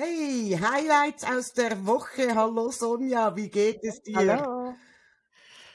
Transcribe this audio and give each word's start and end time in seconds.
Hey, 0.00 0.56
Highlights 0.56 1.24
aus 1.24 1.52
der 1.54 1.84
Woche. 1.84 2.32
Hallo 2.32 2.70
Sonja, 2.70 3.34
wie 3.34 3.50
geht 3.50 3.82
es 3.82 4.00
dir? 4.00 4.14
Hallo. 4.28 4.76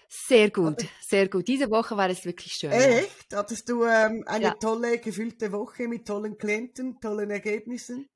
Sehr 0.07 0.49
gut, 0.49 0.85
sehr 1.01 1.27
gut. 1.27 1.45
Diese 1.49 1.69
Woche 1.69 1.97
war 1.97 2.09
es 2.09 2.23
wirklich 2.23 2.53
schön. 2.53 2.71
Echt? 2.71 3.35
Hattest 3.35 3.67
du 3.67 3.83
ähm, 3.83 4.23
eine 4.25 4.45
Ja. 4.45 4.55
tolle, 4.61 4.99
gefüllte 4.99 5.51
Woche 5.51 5.89
mit 5.89 6.07
tollen 6.07 6.37
Klienten, 6.37 7.01
tollen 7.01 7.31
Ergebnissen? 7.31 8.07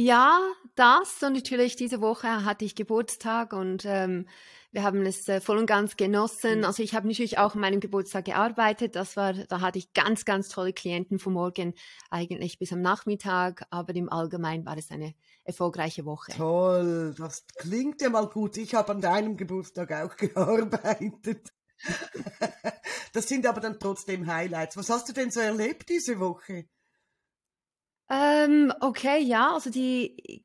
Ja, 0.00 0.38
das 0.76 1.20
und 1.24 1.32
natürlich 1.32 1.74
diese 1.74 2.00
Woche 2.00 2.44
hatte 2.44 2.64
ich 2.64 2.76
Geburtstag 2.76 3.52
und 3.52 3.84
ähm, 3.84 4.28
wir 4.70 4.84
haben 4.84 5.04
es 5.04 5.28
äh, 5.28 5.40
voll 5.40 5.58
und 5.58 5.66
ganz 5.66 5.96
genossen. 5.96 6.64
Also 6.64 6.84
ich 6.84 6.94
habe 6.94 7.08
natürlich 7.08 7.38
auch 7.38 7.56
an 7.56 7.60
meinem 7.60 7.80
Geburtstag 7.80 8.26
gearbeitet. 8.26 8.94
Das 8.94 9.16
war, 9.16 9.32
da 9.32 9.60
hatte 9.60 9.78
ich 9.80 9.92
ganz, 9.94 10.24
ganz 10.24 10.50
tolle 10.50 10.72
Klienten 10.72 11.18
vom 11.18 11.32
Morgen 11.32 11.74
eigentlich 12.10 12.60
bis 12.60 12.72
am 12.72 12.80
Nachmittag, 12.80 13.66
aber 13.70 13.92
im 13.96 14.08
Allgemeinen 14.08 14.64
war 14.64 14.78
es 14.78 14.92
eine 14.92 15.14
erfolgreiche 15.42 16.04
Woche. 16.04 16.30
Toll, 16.30 17.12
das 17.18 17.44
klingt 17.56 18.00
ja 18.00 18.08
mal 18.08 18.28
gut. 18.28 18.56
Ich 18.56 18.76
habe 18.76 18.92
an 18.92 19.00
deinem 19.00 19.36
Geburtstag 19.36 19.90
auch 19.90 20.16
gearbeitet. 20.16 21.52
Das 23.12 23.26
sind 23.26 23.44
aber 23.48 23.60
dann 23.60 23.80
trotzdem 23.80 24.28
Highlights. 24.28 24.76
Was 24.76 24.90
hast 24.90 25.08
du 25.08 25.12
denn 25.12 25.32
so 25.32 25.40
erlebt 25.40 25.88
diese 25.88 26.20
Woche? 26.20 26.66
Ähm, 28.10 28.72
okay, 28.80 29.22
ja, 29.22 29.52
also 29.54 29.70
die, 29.70 30.42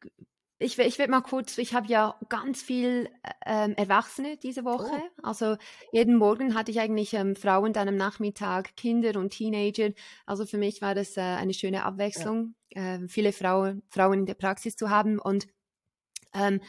ich, 0.64 0.80
ich 0.80 0.98
werde 0.98 1.12
mal 1.12 1.22
kurz, 1.22 1.58
ich 1.58 1.74
habe 1.74 1.88
ja 1.88 2.18
ganz 2.30 2.62
viel 2.62 3.10
ähm, 3.46 3.74
Erwachsene 3.76 4.38
diese 4.38 4.64
Woche. 4.64 4.92
Oh. 4.92 5.22
Also 5.24 5.58
jeden 5.92 6.16
Morgen 6.16 6.56
hatte 6.56 6.72
ich 6.72 6.80
eigentlich 6.80 7.14
ähm, 7.14 7.36
Frauen, 7.36 7.74
dann 7.74 7.88
am 7.88 7.96
Nachmittag 7.96 8.76
Kinder 8.76 9.20
und 9.20 9.32
Teenager. 9.32 9.90
Also 10.26 10.46
für 10.46 10.58
mich 10.58 10.82
war 10.82 10.96
das 10.96 11.18
äh, 11.18 11.22
eine 11.22 11.54
schöne 11.54 11.84
Abwechslung, 11.84 12.56
äh, 12.70 13.00
viele 13.08 13.34
Frauen, 13.34 13.84
Frauen 13.90 14.20
in 14.20 14.26
der 14.26 14.36
Praxis 14.36 14.76
zu 14.76 14.90
haben. 14.90 15.20
Und 15.20 15.48
ähm, 16.34 16.62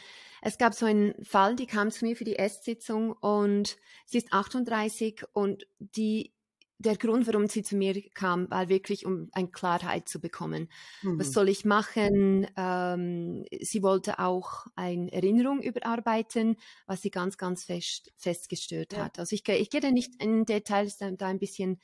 es 0.43 0.59
gab 0.59 0.75
so 0.75 0.87
einen 0.87 1.15
Fall, 1.25 1.57
die 1.57 1.67
kam 1.67 1.91
zu 1.91 2.05
mir 2.05 2.17
für 2.17 2.25
die 2.25 2.39
Esssitzung 2.39 3.13
und 3.13 3.77
sie 4.07 4.19
ist 4.19 4.33
38 4.33 5.25
und 5.33 5.67
die 5.79 6.34
der 6.79 6.97
Grund, 6.97 7.27
warum 7.27 7.47
sie 7.47 7.63
zu 7.63 7.77
mir 7.77 7.95
kam, 8.11 8.51
war 8.51 8.69
wirklich, 8.69 9.07
um 9.07 9.29
eine 9.33 9.49
Klarheit 9.51 10.09
zu 10.09 10.21
bekommen. 10.21 10.69
Was 11.17 11.29
Mhm. 11.29 11.33
soll 11.33 11.49
ich 11.49 11.65
machen? 11.65 12.47
Ähm, 12.57 13.45
sie 13.61 13.83
wollte 13.83 14.19
auch 14.19 14.67
eine 14.75 15.13
Erinnerung 15.13 15.63
überarbeiten, 15.63 16.57
was 16.87 17.01
sie 17.03 17.11
ganz, 17.11 17.39
ganz 17.39 17.65
fest, 17.65 18.13
festgestört 18.17 18.95
Ja. 18.95 18.99
hat. 18.99 19.19
Also 19.19 19.35
ich, 19.35 19.45
gehe- 19.45 19.57
ich 19.59 19.71
gehe 19.71 19.81
da 19.81 19.91
nicht 19.91 20.21
in 20.23 20.45
Details, 20.45 20.97
da, 20.97 21.11
da 21.13 21.29
ein 21.29 21.39
bisschen 21.39 21.81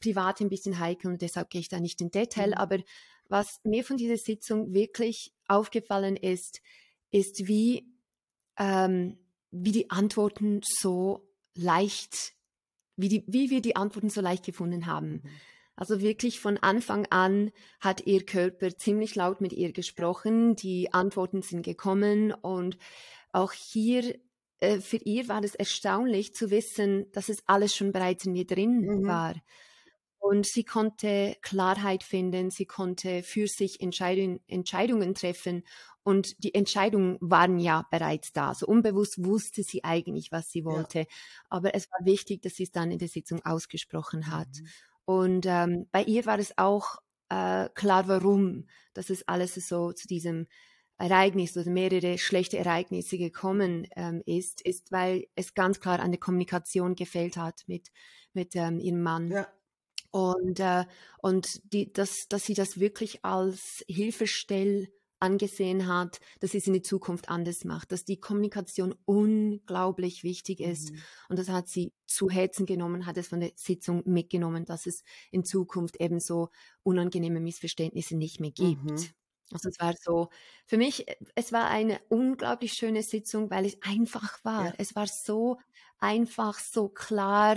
privat, 0.00 0.40
ein 0.40 0.48
bisschen 0.48 0.78
heikel 0.78 1.10
und 1.10 1.22
deshalb 1.22 1.50
gehe 1.50 1.60
ich 1.60 1.68
da 1.68 1.80
nicht 1.80 2.00
in 2.00 2.10
Detail. 2.10 2.48
Mhm. 2.48 2.54
Aber 2.54 2.78
was 3.28 3.60
mir 3.64 3.84
von 3.84 3.96
dieser 3.96 4.16
Sitzung 4.16 4.72
wirklich 4.72 5.34
aufgefallen 5.48 6.16
ist, 6.16 6.60
ist, 7.10 7.48
wie, 7.48 7.92
ähm, 8.58 9.18
wie 9.50 9.72
die 9.72 9.90
Antworten 9.90 10.60
so 10.62 11.28
leicht, 11.54 12.34
wie, 12.98 13.08
die, 13.08 13.24
wie 13.26 13.48
wir 13.48 13.62
die 13.62 13.76
Antworten 13.76 14.10
so 14.10 14.20
leicht 14.20 14.44
gefunden 14.44 14.86
haben. 14.86 15.22
Mhm. 15.22 15.30
Also 15.76 16.00
wirklich 16.00 16.40
von 16.40 16.58
Anfang 16.58 17.06
an 17.10 17.52
hat 17.80 18.04
ihr 18.04 18.26
Körper 18.26 18.76
ziemlich 18.76 19.14
laut 19.14 19.40
mit 19.40 19.52
ihr 19.52 19.72
gesprochen, 19.72 20.56
die 20.56 20.92
Antworten 20.92 21.40
sind 21.42 21.62
gekommen 21.64 22.32
und 22.32 22.76
auch 23.32 23.52
hier 23.52 24.18
äh, 24.60 24.80
für 24.80 24.96
ihr 24.96 25.28
war 25.28 25.42
es 25.44 25.54
erstaunlich 25.54 26.34
zu 26.34 26.50
wissen, 26.50 27.06
dass 27.12 27.28
es 27.28 27.44
alles 27.46 27.76
schon 27.76 27.92
bereits 27.92 28.26
in 28.26 28.34
ihr 28.34 28.46
drin 28.46 28.80
Mhm. 28.80 29.06
war. 29.06 29.34
Und 30.20 30.46
sie 30.46 30.64
konnte 30.64 31.36
Klarheit 31.42 32.02
finden, 32.02 32.50
sie 32.50 32.66
konnte 32.66 33.22
für 33.22 33.46
sich 33.46 33.80
Entscheidung, 33.80 34.40
Entscheidungen 34.48 35.14
treffen 35.14 35.62
und 36.02 36.42
die 36.42 36.54
Entscheidungen 36.54 37.18
waren 37.20 37.58
ja 37.58 37.86
bereits 37.90 38.32
da. 38.32 38.54
So 38.54 38.66
unbewusst 38.66 39.24
wusste 39.24 39.62
sie 39.62 39.84
eigentlich, 39.84 40.32
was 40.32 40.50
sie 40.50 40.64
Ja. 40.66 40.66
wollte. 40.66 41.06
Aber 41.48 41.74
es 41.74 41.88
war 41.90 42.04
wichtig, 42.04 42.42
dass 42.42 42.54
sie 42.54 42.64
es 42.64 42.72
dann 42.72 42.90
in 42.90 42.98
der 42.98 43.08
Sitzung 43.08 43.44
ausgesprochen 43.44 44.30
hat. 44.30 44.48
Mhm. 44.48 44.74
Und 45.04 45.46
ähm, 45.46 45.86
bei 45.92 46.02
ihr 46.02 46.26
war 46.26 46.38
es 46.38 46.56
auch 46.58 46.96
äh, 47.28 47.68
klar, 47.74 48.08
warum, 48.08 48.66
dass 48.94 49.10
es 49.10 49.26
alles 49.28 49.54
so 49.54 49.92
zu 49.92 50.06
diesem 50.08 50.46
Ereignis 50.98 51.56
oder 51.56 51.70
mehrere 51.70 52.18
schlechte 52.18 52.58
Ereignisse 52.58 53.18
gekommen 53.18 53.86
ähm, 53.94 54.22
ist, 54.26 54.60
ist, 54.62 54.90
weil 54.90 55.26
es 55.36 55.54
ganz 55.54 55.78
klar 55.80 56.00
an 56.00 56.10
der 56.10 56.18
Kommunikation 56.20 56.96
gefehlt 56.96 57.36
hat 57.36 57.62
mit, 57.68 57.88
mit 58.32 58.56
ähm, 58.56 58.80
ihrem 58.80 59.02
Mann. 59.02 59.30
Ja. 59.30 59.57
Und, 60.10 60.60
äh, 60.60 60.84
und 61.20 61.46
die, 61.72 61.92
dass, 61.92 62.26
dass 62.28 62.44
sie 62.44 62.54
das 62.54 62.80
wirklich 62.80 63.24
als 63.24 63.84
Hilfestell 63.88 64.88
angesehen 65.20 65.88
hat, 65.88 66.20
dass 66.40 66.52
sie 66.52 66.58
es 66.58 66.66
in 66.66 66.74
die 66.74 66.82
Zukunft 66.82 67.28
anders 67.28 67.64
macht, 67.64 67.92
dass 67.92 68.04
die 68.04 68.20
Kommunikation 68.20 68.94
unglaublich 69.04 70.22
wichtig 70.22 70.60
ist. 70.60 70.92
Mhm. 70.92 71.02
Und 71.30 71.38
das 71.38 71.48
hat 71.48 71.68
sie 71.68 71.92
zu 72.06 72.30
Herzen 72.30 72.66
genommen, 72.66 73.06
hat 73.06 73.16
es 73.16 73.28
von 73.28 73.40
der 73.40 73.52
Sitzung 73.56 74.02
mitgenommen, 74.06 74.64
dass 74.64 74.86
es 74.86 75.02
in 75.30 75.44
Zukunft 75.44 76.00
eben 76.00 76.20
so 76.20 76.50
unangenehme 76.82 77.40
Missverständnisse 77.40 78.16
nicht 78.16 78.40
mehr 78.40 78.52
gibt. 78.52 78.84
Mhm. 78.84 79.08
Also 79.50 79.70
es 79.70 79.80
war 79.80 79.94
so, 79.98 80.28
für 80.66 80.76
mich, 80.76 81.08
äh, 81.08 81.16
es 81.34 81.52
war 81.52 81.68
eine 81.68 82.00
unglaublich 82.08 82.74
schöne 82.74 83.02
Sitzung, 83.02 83.50
weil 83.50 83.64
es 83.64 83.78
einfach 83.82 84.44
war. 84.44 84.66
Ja. 84.66 84.74
Es 84.78 84.94
war 84.94 85.06
so 85.06 85.58
einfach, 85.98 86.58
so 86.58 86.88
klar, 86.88 87.56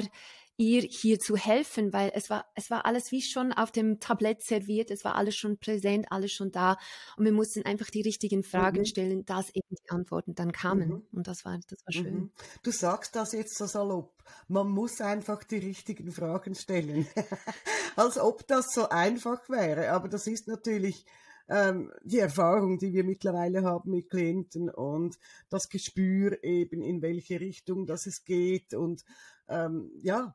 ihr 0.58 0.82
hier 0.82 1.20
zu 1.20 1.36
helfen, 1.36 1.92
weil 1.94 2.12
es 2.14 2.30
war, 2.30 2.46
es 2.56 2.70
war 2.70 2.86
alles 2.86 3.12
wie 3.12 3.22
schon 3.22 3.52
auf 3.52 3.72
dem 3.72 4.00
Tablett 4.00 4.44
serviert, 4.44 4.92
es 4.92 5.04
war 5.04 5.16
alles 5.16 5.36
schon 5.36 5.58
präsent, 5.58 6.08
alles 6.12 6.32
schon 6.32 6.52
da 6.52 6.78
und 7.18 7.26
wir 7.26 7.32
mussten 7.32 7.66
einfach 7.66 7.90
die 7.90 8.02
richtigen 8.02 8.44
Fragen 8.44 8.82
Mhm. 8.82 8.86
stellen, 8.86 9.26
dass 9.26 9.50
eben 9.50 9.68
die 9.72 9.90
Antworten 9.90 10.36
dann 10.36 10.52
kamen 10.52 10.90
Mhm. 10.90 11.08
und 11.14 11.28
das 11.28 11.46
war, 11.46 11.60
das 11.68 11.80
war 11.86 11.94
schön. 11.94 12.14
Mhm. 12.16 12.32
Du 12.64 12.72
sagst 12.72 13.16
das 13.16 13.32
jetzt 13.34 13.58
so 13.58 13.66
salopp. 13.66 14.14
Man 14.48 14.70
muss 14.70 15.02
einfach 15.02 15.44
die 15.44 15.58
richtigen 15.58 16.12
Fragen 16.12 16.54
stellen. 16.56 17.08
Als 17.96 18.18
ob 18.20 18.48
das 18.48 18.68
so 18.74 18.90
einfach 18.90 19.50
wäre. 19.50 19.92
Aber 19.92 20.08
das 20.10 20.28
ist 20.28 20.48
natürlich 20.48 21.06
ähm, 21.50 21.92
die 22.04 22.20
Erfahrung, 22.20 22.78
die 22.78 22.94
wir 22.94 23.04
mittlerweile 23.04 23.64
haben 23.64 23.92
mit 23.92 24.10
Klienten 24.10 24.70
und 24.70 25.18
das 25.50 25.68
Gespür 25.68 26.42
eben, 26.44 26.82
in 26.82 27.02
welche 27.02 27.40
Richtung 27.42 27.86
das 27.88 28.06
es 28.06 28.24
geht. 28.24 28.74
Und 28.74 29.04
ähm, 29.50 29.92
ja, 30.02 30.34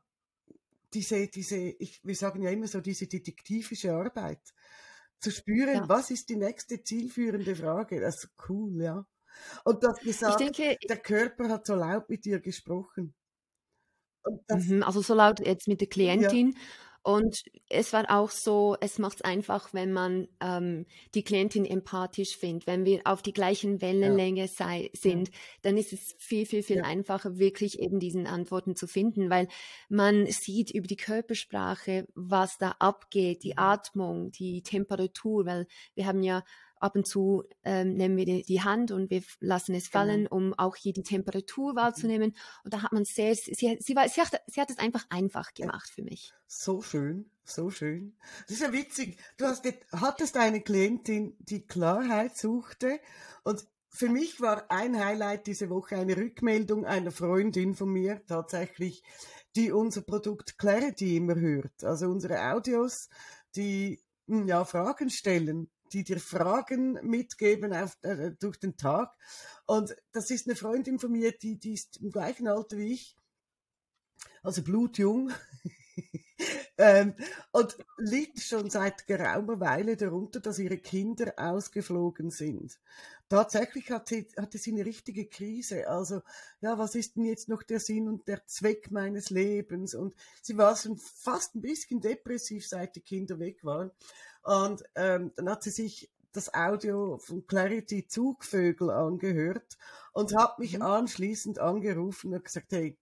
diese, 0.93 1.27
diese, 1.27 1.57
ich, 1.57 2.01
wir 2.03 2.15
sagen 2.15 2.41
ja 2.41 2.49
immer 2.51 2.67
so, 2.67 2.81
diese 2.81 3.07
detektivische 3.07 3.93
Arbeit. 3.93 4.41
Zu 5.19 5.31
spüren, 5.31 5.83
Ja. 5.83 5.89
was 5.89 6.11
ist 6.11 6.29
die 6.29 6.35
nächste 6.37 6.83
zielführende 6.83 7.55
Frage. 7.55 7.99
Das 8.01 8.23
ist 8.23 8.29
cool, 8.49 8.81
ja. 8.81 9.05
Und 9.65 9.83
das 9.83 10.01
Ich 10.01 10.03
gesagt, 10.03 10.39
denke, 10.39 10.77
der 10.89 10.97
Körper 10.97 11.49
hat 11.49 11.65
so 11.67 11.75
laut 11.75 12.09
mit 12.09 12.25
dir 12.25 12.39
gesprochen. 12.39 13.15
Das, 14.47 14.67
Mhm, 14.69 14.83
also 14.83 15.01
so 15.01 15.13
laut 15.13 15.39
jetzt 15.39 15.67
mit 15.67 15.79
der 15.81 15.87
ja, 16.09 16.29
Klientin. 16.29 16.57
Und 17.07 17.45
es 17.69 17.93
war 17.93 18.03
auch 18.09 18.29
so, 18.29 18.75
es 18.81 18.99
macht 18.99 19.19
es 19.19 19.21
einfach, 19.21 19.73
wenn 19.73 19.93
man 19.93 20.27
ähm, 20.41 20.85
die 21.15 21.23
Klientin 21.23 21.63
empathisch 21.63 22.35
findet. 22.35 22.67
Wenn 22.67 22.83
wir 22.83 22.99
auf 23.05 23.21
die 23.21 23.31
gleichen 23.31 23.75
ja, 23.75 23.81
Wellenlänge 23.81 24.49
sei, 24.49 24.81
ja, 24.81 24.89
sind, 24.91 25.31
dann 25.61 25.77
ist 25.77 25.93
es 25.93 26.15
viel, 26.17 26.45
viel, 26.45 26.63
viel 26.63 26.79
ja. 26.79 26.83
einfacher, 26.83 27.37
wirklich 27.37 27.79
eben 27.79 28.01
diesen 28.01 28.27
Antworten 28.27 28.75
zu 28.75 28.87
finden, 28.87 29.29
weil 29.29 29.47
man 29.87 30.25
sieht 30.25 30.69
über 30.71 30.85
die 30.85 30.97
Körpersprache, 30.97 32.09
was 32.13 32.57
da 32.57 32.71
abgeht, 32.79 33.43
die 33.43 33.51
Mhm. 33.51 33.59
Atmung, 33.59 34.31
die 34.33 34.61
Temperatur, 34.61 35.45
weil 35.45 35.65
wir 35.95 36.07
haben 36.07 36.23
ja 36.23 36.43
ab 36.79 36.95
und 36.95 37.07
zu 37.07 37.43
ähm, 37.63 37.93
nehmen 37.95 38.17
wir 38.17 38.25
die, 38.25 38.43
die 38.43 38.61
Hand 38.61 38.91
und 38.91 39.09
wir 39.09 39.23
lassen 39.39 39.75
es 39.75 39.89
Genau. 39.91 40.03
fallen, 40.03 40.27
um 40.27 40.53
auch 40.53 40.75
hier 40.75 40.93
die 40.93 41.03
Temperatur 41.03 41.73
Mhm. 41.73 41.77
wahrzunehmen. 41.77 42.35
Und 42.63 42.73
da 42.73 42.81
hat 42.83 42.91
man 42.93 43.05
sehr, 43.05 43.35
sie, 43.35 43.53
sie, 43.79 43.95
war, 43.95 44.07
sie, 44.09 44.21
hat, 44.21 44.41
sie 44.47 44.61
hat 44.61 44.69
es 44.69 44.77
einfach 44.77 45.05
einfach 45.09 45.53
gemacht 45.53 45.89
für 45.89 46.03
mich. 46.03 46.33
So 46.47 46.81
schön, 46.81 47.29
so 47.43 47.69
schön. 47.69 48.15
Das 48.47 48.57
ist 48.57 48.61
ja 48.61 48.71
witzig. 48.71 49.19
Du 49.37 49.45
hast, 49.45 49.65
hattest 49.91 50.37
eine 50.37 50.61
Klientin, 50.61 51.35
die 51.39 51.65
Klarheit 51.65 52.37
suchte 52.37 52.99
und 53.43 53.65
für 53.89 54.09
mich 54.09 54.41
war 54.41 54.69
ein 54.69 54.97
Highlight 55.03 55.47
diese 55.47 55.69
Woche 55.69 55.95
eine 55.97 56.15
Rückmeldung 56.15 56.85
einer 56.85 57.11
Freundin 57.11 57.73
von 57.73 57.89
mir 57.89 58.21
tatsächlich, 58.27 59.01
die 59.55 59.71
unser 59.71 60.01
Produkt 60.01 60.57
Clarity 60.57 61.17
immer 61.17 61.35
hört. 61.35 61.83
Also 61.83 62.07
unsere 62.07 62.39
Audios, 62.53 63.09
die 63.55 63.99
hm, 64.27 64.47
ja 64.47 64.65
Fragen 64.65 65.09
stellen, 65.09 65.69
die 65.93 66.03
dir 66.03 66.19
Fragen 66.19 66.93
mitgeben 67.03 67.73
auf, 67.73 67.97
äh, 68.01 68.31
durch 68.39 68.59
den 68.59 68.77
Tag. 68.77 69.15
Und 69.65 69.95
das 70.11 70.31
ist 70.31 70.47
eine 70.47 70.55
Freundin 70.55 70.99
von 70.99 71.11
mir, 71.11 71.31
die, 71.31 71.57
die 71.57 71.73
ist 71.73 71.97
im 71.97 72.11
gleichen 72.11 72.47
Alter 72.47 72.77
wie 72.77 72.93
ich, 72.93 73.17
also 74.43 74.63
blutjung. 74.63 75.31
ähm, 76.77 77.15
und 77.51 77.77
liegt 77.97 78.39
schon 78.39 78.69
seit 78.69 79.07
geraumer 79.07 79.59
Weile 79.59 79.97
darunter, 79.97 80.39
dass 80.39 80.59
ihre 80.59 80.77
Kinder 80.77 81.33
ausgeflogen 81.37 82.31
sind. 82.31 82.79
Tatsächlich 83.29 83.91
hat 83.91 84.07
sie, 84.07 84.27
hatte 84.37 84.57
sie 84.57 84.71
eine 84.71 84.85
richtige 84.85 85.25
Krise. 85.25 85.89
Also, 85.89 86.21
ja, 86.61 86.77
was 86.77 86.95
ist 86.95 87.17
denn 87.17 87.25
jetzt 87.25 87.49
noch 87.49 87.61
der 87.61 87.81
Sinn 87.81 88.07
und 88.07 88.27
der 88.27 88.45
Zweck 88.45 88.89
meines 88.89 89.29
Lebens? 89.31 89.95
Und 89.95 90.15
sie 90.41 90.57
war 90.57 90.75
schon 90.77 90.97
fast 90.97 91.55
ein 91.55 91.61
bisschen 91.61 91.99
depressiv, 91.99 92.65
seit 92.65 92.95
die 92.95 93.01
Kinder 93.01 93.37
weg 93.39 93.65
waren. 93.65 93.91
Und 94.47 94.81
ähm, 94.95 95.33
dann 95.35 95.49
hat 95.49 95.61
sie 95.61 95.71
sich 95.71 96.09
das 96.31 96.53
Audio 96.53 97.17
von 97.17 97.45
Clarity 97.47 98.07
Zugvögel 98.07 98.89
angehört 98.89 99.77
und 100.13 100.33
habe 100.37 100.61
mich 100.61 100.75
mhm. 100.77 100.83
anschließend 100.83 101.59
angerufen 101.59 102.33
und 102.33 102.45
gesagt, 102.45 102.71
hey, 102.71 102.97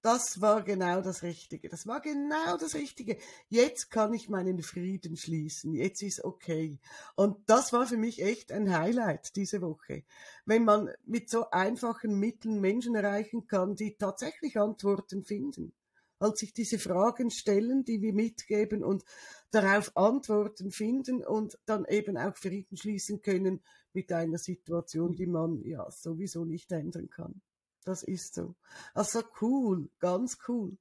das 0.00 0.40
war 0.40 0.62
genau 0.62 1.02
das 1.02 1.22
Richtige. 1.22 1.68
Das 1.68 1.86
war 1.86 2.00
genau 2.00 2.56
das 2.56 2.74
Richtige. 2.74 3.18
Jetzt 3.50 3.90
kann 3.90 4.14
ich 4.14 4.30
meinen 4.30 4.62
Frieden 4.62 5.18
schließen. 5.18 5.74
Jetzt 5.74 6.00
ist 6.00 6.24
okay. 6.24 6.78
Und 7.14 7.36
das 7.50 7.74
war 7.74 7.86
für 7.86 7.98
mich 7.98 8.22
echt 8.22 8.50
ein 8.50 8.74
Highlight 8.74 9.36
diese 9.36 9.60
Woche. 9.60 10.04
Wenn 10.46 10.64
man 10.64 10.88
mit 11.04 11.28
so 11.28 11.50
einfachen 11.50 12.18
Mitteln 12.18 12.58
Menschen 12.58 12.94
erreichen 12.94 13.46
kann, 13.46 13.76
die 13.76 13.98
tatsächlich 13.98 14.58
Antworten 14.58 15.24
finden. 15.24 15.74
Als 16.18 16.40
sich 16.40 16.52
diese 16.52 16.78
Fragen 16.78 17.30
stellen, 17.30 17.84
die 17.84 18.02
wir 18.02 18.12
mitgeben 18.12 18.82
und 18.82 19.04
darauf 19.50 19.96
Antworten 19.96 20.70
finden 20.70 21.24
und 21.24 21.58
dann 21.66 21.84
eben 21.84 22.16
auch 22.16 22.36
Frieden 22.36 22.76
schließen 22.76 23.22
können 23.22 23.62
mit 23.92 24.12
einer 24.12 24.38
Situation, 24.38 25.14
die 25.14 25.26
man 25.26 25.62
ja 25.64 25.90
sowieso 25.90 26.44
nicht 26.44 26.72
ändern 26.72 27.08
kann. 27.08 27.40
Das 27.84 28.02
ist 28.02 28.34
so. 28.34 28.54
Also 28.94 29.22
cool, 29.40 29.88
ganz 29.98 30.38
cool. 30.48 30.76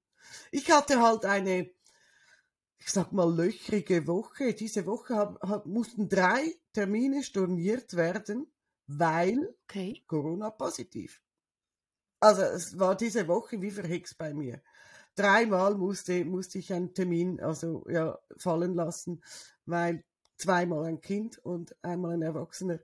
Ich 0.52 0.70
hatte 0.72 1.02
halt 1.02 1.26
eine, 1.26 1.70
ich 2.80 2.90
sag 2.90 3.12
mal, 3.14 3.34
löchrige 3.34 4.08
Woche. 4.08 4.54
Diese 4.54 4.86
Woche 4.86 5.16
hab, 5.16 5.42
hab, 5.42 5.66
mussten 5.66 6.10
drei 6.10 6.54
Termine 6.74 7.24
storniert 7.24 7.96
werden, 7.96 8.52
weil 8.88 9.56
okay. 9.64 10.04
Corona 10.08 10.50
positiv. 10.50 11.22
Also 12.20 12.42
es 12.42 12.78
war 12.78 12.98
diese 12.98 13.28
Woche 13.28 13.62
wie 13.62 13.72
verhext 13.72 14.18
bei 14.18 14.34
mir. 14.34 14.62
Dreimal 15.18 15.76
musste, 15.76 16.24
musste 16.26 16.60
ich 16.60 16.72
einen 16.72 16.94
Termin 16.94 17.42
also 17.42 17.84
ja, 17.90 18.18
fallen 18.38 18.76
lassen, 18.76 19.22
weil 19.66 20.04
zweimal 20.38 20.86
ein 20.86 21.02
Kind 21.02 21.40
und 21.40 21.76
einmal 21.84 22.14
ein 22.14 22.22
Erwachsener 22.22 22.80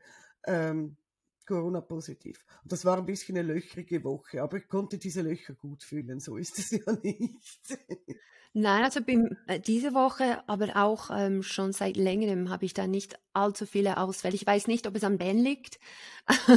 ähm, 0.45 0.97
Corona-positiv. 1.45 2.45
Und 2.63 2.71
das 2.71 2.85
war 2.85 2.97
ein 2.97 3.05
bisschen 3.05 3.37
eine 3.37 3.53
löchrige 3.53 4.03
Woche, 4.03 4.41
aber 4.41 4.57
ich 4.57 4.67
konnte 4.67 4.97
diese 4.97 5.21
Löcher 5.21 5.53
gut 5.53 5.83
fühlen, 5.83 6.19
so 6.19 6.37
ist 6.37 6.59
es 6.59 6.71
ja 6.85 6.93
nicht. 7.01 7.77
Nein, 8.55 8.83
also 8.83 9.01
bin, 9.01 9.35
äh, 9.47 9.59
diese 9.59 9.95
Woche, 9.95 10.47
aber 10.47 10.75
auch 10.75 11.09
ähm, 11.11 11.41
schon 11.41 11.73
seit 11.73 11.97
längerem 11.97 12.51
habe 12.51 12.65
ich 12.65 12.75
da 12.75 12.85
nicht 12.85 13.19
allzu 13.33 13.65
viele 13.65 13.97
Ausfälle. 13.97 14.35
Ich 14.35 14.45
weiß 14.45 14.67
nicht, 14.67 14.85
ob 14.85 14.95
es 14.95 15.03
an 15.03 15.17
Bern 15.17 15.39
liegt. 15.39 15.79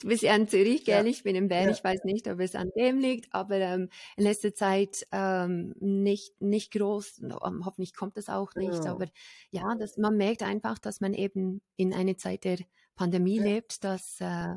du 0.00 0.06
bist 0.06 0.22
ja 0.22 0.36
in 0.36 0.46
Zürich, 0.46 0.84
gell? 0.84 1.04
Ja. 1.04 1.10
Ich 1.10 1.24
bin 1.24 1.34
in 1.34 1.48
Bern. 1.48 1.64
Ja. 1.64 1.70
Ich 1.72 1.82
weiß 1.82 2.04
nicht, 2.04 2.28
ob 2.28 2.38
es 2.38 2.54
an 2.54 2.70
dem 2.76 3.00
liegt, 3.00 3.34
aber 3.34 3.56
ähm, 3.56 3.88
in 4.16 4.22
letzter 4.22 4.54
Zeit 4.54 5.04
ähm, 5.10 5.74
nicht, 5.80 6.40
nicht 6.40 6.72
groß. 6.72 7.22
Um, 7.42 7.66
hoffentlich 7.66 7.96
kommt 7.96 8.16
es 8.18 8.28
auch 8.28 8.54
nicht. 8.54 8.84
Ja. 8.84 8.92
Aber 8.92 9.06
ja, 9.50 9.74
das, 9.80 9.96
man 9.96 10.16
merkt 10.16 10.44
einfach, 10.44 10.78
dass 10.78 11.00
man 11.00 11.12
eben 11.12 11.60
in 11.74 11.92
einer 11.92 12.16
Zeit 12.16 12.44
der 12.44 12.58
Pandemie 12.96 13.38
lebt, 13.38 13.84
dass 13.84 14.20
äh, 14.20 14.54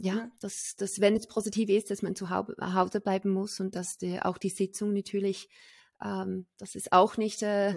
ja, 0.00 0.30
dass, 0.40 0.76
dass 0.76 1.00
wenn 1.00 1.16
es 1.16 1.26
positiv 1.26 1.68
ist, 1.68 1.90
dass 1.90 2.02
man 2.02 2.14
zu 2.14 2.30
Hause 2.30 3.00
bleiben 3.00 3.30
muss 3.30 3.58
und 3.58 3.74
dass 3.74 3.98
die, 3.98 4.22
auch 4.22 4.38
die 4.38 4.50
Sitzung 4.50 4.92
natürlich 4.92 5.48
ähm, 6.02 6.46
dass 6.58 6.74
es 6.74 6.92
auch 6.92 7.16
nicht 7.16 7.42
äh, 7.42 7.74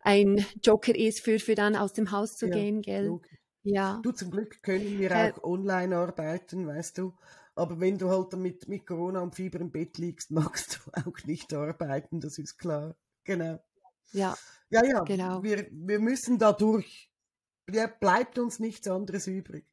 ein 0.00 0.44
Joker 0.62 0.94
ist, 0.94 1.20
für, 1.20 1.38
für 1.38 1.54
dann 1.54 1.76
aus 1.76 1.92
dem 1.92 2.10
Haus 2.10 2.36
zu 2.36 2.46
ja, 2.46 2.54
gehen, 2.54 2.82
gell? 2.82 3.18
Ja. 3.62 4.00
Du, 4.02 4.12
zum 4.12 4.30
Glück 4.30 4.62
können 4.62 4.98
wir 4.98 5.10
äh, 5.10 5.32
auch 5.32 5.42
online 5.42 5.96
arbeiten, 5.96 6.66
weißt 6.66 6.98
du. 6.98 7.14
Aber 7.54 7.80
wenn 7.80 7.98
du 7.98 8.08
halt 8.08 8.32
mit, 8.34 8.68
mit 8.68 8.86
Corona 8.86 9.20
und 9.20 9.34
Fieber 9.34 9.60
im 9.60 9.72
Bett 9.72 9.98
liegst, 9.98 10.30
magst 10.30 10.80
du 10.86 10.90
auch 10.92 11.24
nicht 11.24 11.52
arbeiten, 11.52 12.20
das 12.20 12.38
ist 12.38 12.58
klar. 12.58 12.96
Genau. 13.24 13.58
Ja. 14.12 14.36
Ja, 14.70 14.84
ja, 14.84 15.00
genau. 15.02 15.42
Wir, 15.42 15.66
wir 15.70 15.98
müssen 15.98 16.38
da 16.38 16.52
durch. 16.52 17.07
Bleibt 18.00 18.38
uns 18.38 18.58
nichts 18.58 18.88
anderes 18.88 19.26
übrig. 19.26 19.64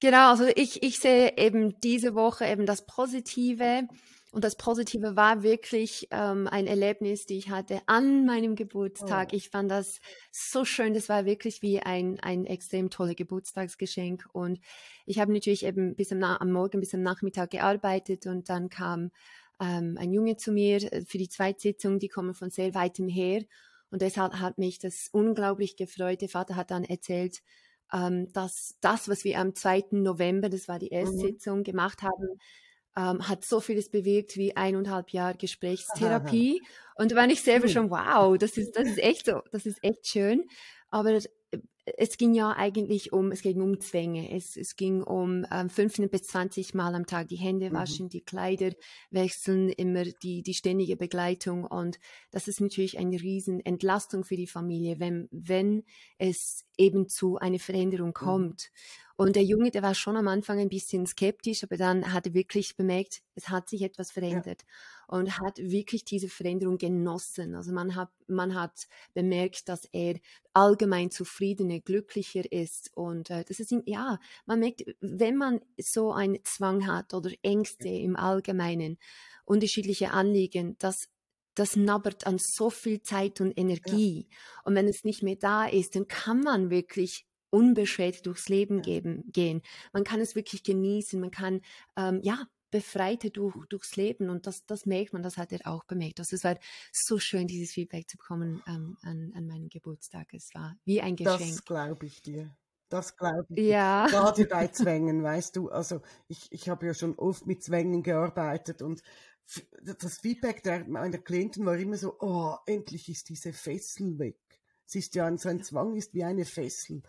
Genau, 0.00 0.30
also 0.30 0.46
ich, 0.46 0.82
ich 0.82 0.98
sehe 0.98 1.36
eben 1.36 1.78
diese 1.80 2.14
Woche 2.14 2.46
eben 2.46 2.66
das 2.66 2.86
Positive. 2.86 3.88
Und 4.32 4.44
das 4.44 4.56
Positive 4.56 5.16
war 5.16 5.42
wirklich 5.42 6.06
ähm, 6.12 6.46
ein 6.46 6.68
Erlebnis, 6.68 7.26
die 7.26 7.36
ich 7.36 7.50
hatte 7.50 7.80
an 7.86 8.26
meinem 8.26 8.54
Geburtstag. 8.54 9.30
Oh. 9.32 9.36
Ich 9.36 9.50
fand 9.50 9.70
das 9.70 10.00
so 10.30 10.64
schön. 10.64 10.94
Das 10.94 11.08
war 11.08 11.24
wirklich 11.24 11.62
wie 11.62 11.80
ein, 11.80 12.20
ein 12.20 12.46
extrem 12.46 12.90
tolles 12.90 13.16
Geburtstagsgeschenk. 13.16 14.28
Und 14.32 14.60
ich 15.04 15.18
habe 15.18 15.32
natürlich 15.32 15.64
eben 15.64 15.96
bis 15.96 16.12
am, 16.12 16.22
am, 16.22 16.52
Morgen, 16.52 16.78
bis 16.78 16.94
am 16.94 17.02
Nachmittag 17.02 17.50
gearbeitet 17.50 18.26
und 18.26 18.48
dann 18.48 18.68
kam 18.68 19.10
ähm, 19.60 19.96
ein 19.98 20.12
Junge 20.12 20.36
zu 20.36 20.52
mir 20.52 20.76
äh, 20.92 21.04
für 21.04 21.18
die 21.18 21.28
Zweitsitzung. 21.28 21.98
Die 21.98 22.08
kommen 22.08 22.34
von 22.34 22.50
sehr 22.50 22.72
weitem 22.74 23.08
her. 23.08 23.42
Und 23.90 24.02
deshalb 24.02 24.34
hat 24.34 24.58
mich 24.58 24.78
das 24.78 25.08
unglaublich 25.12 25.76
gefreut. 25.76 26.20
Der 26.20 26.28
Vater 26.28 26.56
hat 26.56 26.70
dann 26.70 26.84
erzählt, 26.84 27.40
ähm, 27.92 28.32
dass 28.32 28.76
das, 28.80 29.08
was 29.08 29.24
wir 29.24 29.38
am 29.38 29.54
2. 29.54 29.86
November, 29.92 30.48
das 30.48 30.68
war 30.68 30.78
die 30.78 30.88
erste 30.88 31.16
mhm. 31.16 31.20
Sitzung, 31.20 31.62
gemacht 31.64 32.02
haben, 32.02 32.38
ähm, 32.96 33.28
hat 33.28 33.44
so 33.44 33.60
vieles 33.60 33.90
bewegt 33.90 34.36
wie 34.36 34.56
eineinhalb 34.56 35.10
Jahre 35.10 35.34
Gesprächstherapie. 35.38 36.62
Und 36.96 37.12
da 37.12 37.16
war 37.16 37.28
ich 37.28 37.42
selber 37.42 37.68
schon, 37.68 37.90
wow, 37.90 38.36
das 38.38 38.56
ist, 38.56 38.76
das 38.76 38.88
ist 38.88 38.98
echt 38.98 39.26
so, 39.26 39.42
das 39.52 39.66
ist 39.66 39.82
echt 39.82 40.06
schön. 40.06 40.44
Aber 40.90 41.18
es 41.98 42.16
ging 42.16 42.34
ja 42.34 42.54
eigentlich 42.56 43.12
um, 43.12 43.32
es 43.32 43.42
ging 43.42 43.60
um 43.60 43.80
Zwänge. 43.80 44.30
Es, 44.34 44.56
es 44.56 44.76
ging 44.76 45.02
um 45.02 45.46
ähm, 45.50 45.68
15 45.68 46.08
bis 46.08 46.22
20 46.22 46.74
Mal 46.74 46.94
am 46.94 47.06
Tag 47.06 47.28
die 47.28 47.36
Hände 47.36 47.70
mhm. 47.70 47.74
waschen, 47.74 48.06
mhm. 48.06 48.10
die 48.10 48.20
Kleider 48.22 48.72
wechseln, 49.10 49.68
immer 49.70 50.04
die, 50.04 50.42
die 50.42 50.54
ständige 50.54 50.96
Begleitung. 50.96 51.64
Und 51.64 51.98
das 52.30 52.48
ist 52.48 52.60
natürlich 52.60 52.98
eine 52.98 53.20
riesen 53.20 53.60
Entlastung 53.60 54.24
für 54.24 54.36
die 54.36 54.46
Familie, 54.46 55.00
wenn, 55.00 55.28
wenn 55.30 55.84
es 56.18 56.64
eben 56.76 57.08
zu 57.08 57.38
einer 57.38 57.58
Veränderung 57.58 58.08
mhm. 58.08 58.14
kommt. 58.14 58.70
Mhm. 58.72 59.09
Und 59.20 59.36
der 59.36 59.44
Junge, 59.44 59.70
der 59.70 59.82
war 59.82 59.94
schon 59.94 60.16
am 60.16 60.28
Anfang 60.28 60.58
ein 60.60 60.70
bisschen 60.70 61.04
skeptisch, 61.04 61.62
aber 61.62 61.76
dann 61.76 62.14
hat 62.14 62.28
er 62.28 62.32
wirklich 62.32 62.78
bemerkt, 62.78 63.20
es 63.34 63.50
hat 63.50 63.68
sich 63.68 63.82
etwas 63.82 64.10
verändert 64.10 64.62
ja. 64.62 65.18
und 65.18 65.38
hat 65.38 65.58
wirklich 65.58 66.06
diese 66.06 66.30
Veränderung 66.30 66.78
genossen. 66.78 67.54
Also 67.54 67.70
man 67.70 67.96
hat, 67.96 68.08
man 68.28 68.54
hat 68.54 68.88
bemerkt, 69.12 69.68
dass 69.68 69.84
er 69.92 70.18
allgemein 70.54 71.10
zufriedener, 71.10 71.80
glücklicher 71.80 72.50
ist. 72.50 72.92
Und 72.94 73.28
äh, 73.28 73.44
das 73.44 73.60
ist, 73.60 73.74
ja, 73.84 74.18
man 74.46 74.58
merkt, 74.58 74.84
wenn 75.02 75.36
man 75.36 75.60
so 75.76 76.14
einen 76.14 76.42
Zwang 76.44 76.86
hat 76.86 77.12
oder 77.12 77.30
Ängste 77.42 77.90
im 77.90 78.16
Allgemeinen, 78.16 78.96
unterschiedliche 79.44 80.12
Anliegen, 80.12 80.76
das 80.78 81.10
das 81.56 81.76
nabbert 81.76 82.26
an 82.26 82.38
so 82.38 82.70
viel 82.70 83.02
Zeit 83.02 83.42
und 83.42 83.52
Energie. 83.58 84.28
Ja. 84.30 84.36
Und 84.64 84.76
wenn 84.76 84.88
es 84.88 85.04
nicht 85.04 85.22
mehr 85.22 85.36
da 85.36 85.66
ist, 85.66 85.94
dann 85.94 86.08
kann 86.08 86.40
man 86.40 86.70
wirklich 86.70 87.26
unbeschwert 87.50 88.26
durchs 88.26 88.48
Leben 88.48 88.82
geben, 88.82 89.24
gehen. 89.32 89.62
Man 89.92 90.04
kann 90.04 90.20
es 90.20 90.34
wirklich 90.34 90.62
genießen, 90.62 91.20
man 91.20 91.30
kann, 91.30 91.60
ähm, 91.96 92.20
ja, 92.22 92.46
befreite 92.70 93.30
durch, 93.30 93.54
durchs 93.66 93.96
Leben 93.96 94.30
und 94.30 94.46
das, 94.46 94.64
das 94.64 94.86
merkt 94.86 95.12
man, 95.12 95.22
das 95.22 95.36
hat 95.36 95.52
er 95.52 95.60
auch 95.64 95.84
bemerkt. 95.84 96.20
Also 96.20 96.36
es 96.36 96.44
war 96.44 96.56
so 96.92 97.18
schön, 97.18 97.46
dieses 97.46 97.72
Feedback 97.72 98.08
zu 98.08 98.16
bekommen 98.16 98.62
ähm, 98.66 98.96
an, 99.02 99.32
an 99.34 99.46
meinem 99.46 99.68
Geburtstag. 99.68 100.32
Es 100.32 100.54
war 100.54 100.76
wie 100.84 101.00
ein 101.00 101.16
Geschenk. 101.16 101.50
Das 101.50 101.64
glaube 101.64 102.06
ich 102.06 102.22
dir. 102.22 102.56
Das 102.88 103.16
glaube 103.16 103.46
ich. 103.50 103.66
Ja. 103.66 104.06
Dir. 104.06 104.10
Gerade 104.12 104.46
bei 104.46 104.68
Zwängen, 104.68 105.22
weißt 105.22 105.56
du. 105.56 105.68
Also 105.68 106.00
ich, 106.28 106.50
ich 106.50 106.68
habe 106.68 106.86
ja 106.86 106.94
schon 106.94 107.16
oft 107.16 107.46
mit 107.46 107.62
Zwängen 107.62 108.02
gearbeitet 108.02 108.82
und 108.82 109.02
das 109.82 110.18
Feedback 110.18 110.62
der, 110.62 110.86
meiner 110.86 111.18
Klienten 111.18 111.66
war 111.66 111.76
immer 111.76 111.96
so, 111.96 112.16
oh, 112.20 112.54
endlich 112.66 113.08
ist 113.08 113.28
diese 113.28 113.52
Fessel 113.52 114.18
weg. 114.18 114.38
Es 114.86 114.94
ist 114.94 115.14
ja 115.14 115.26
ein, 115.26 115.38
so 115.38 115.48
ein 115.48 115.62
Zwang 115.62 115.96
ist 115.96 116.14
wie 116.14 116.24
eine 116.24 116.44
Fessel 116.44 117.02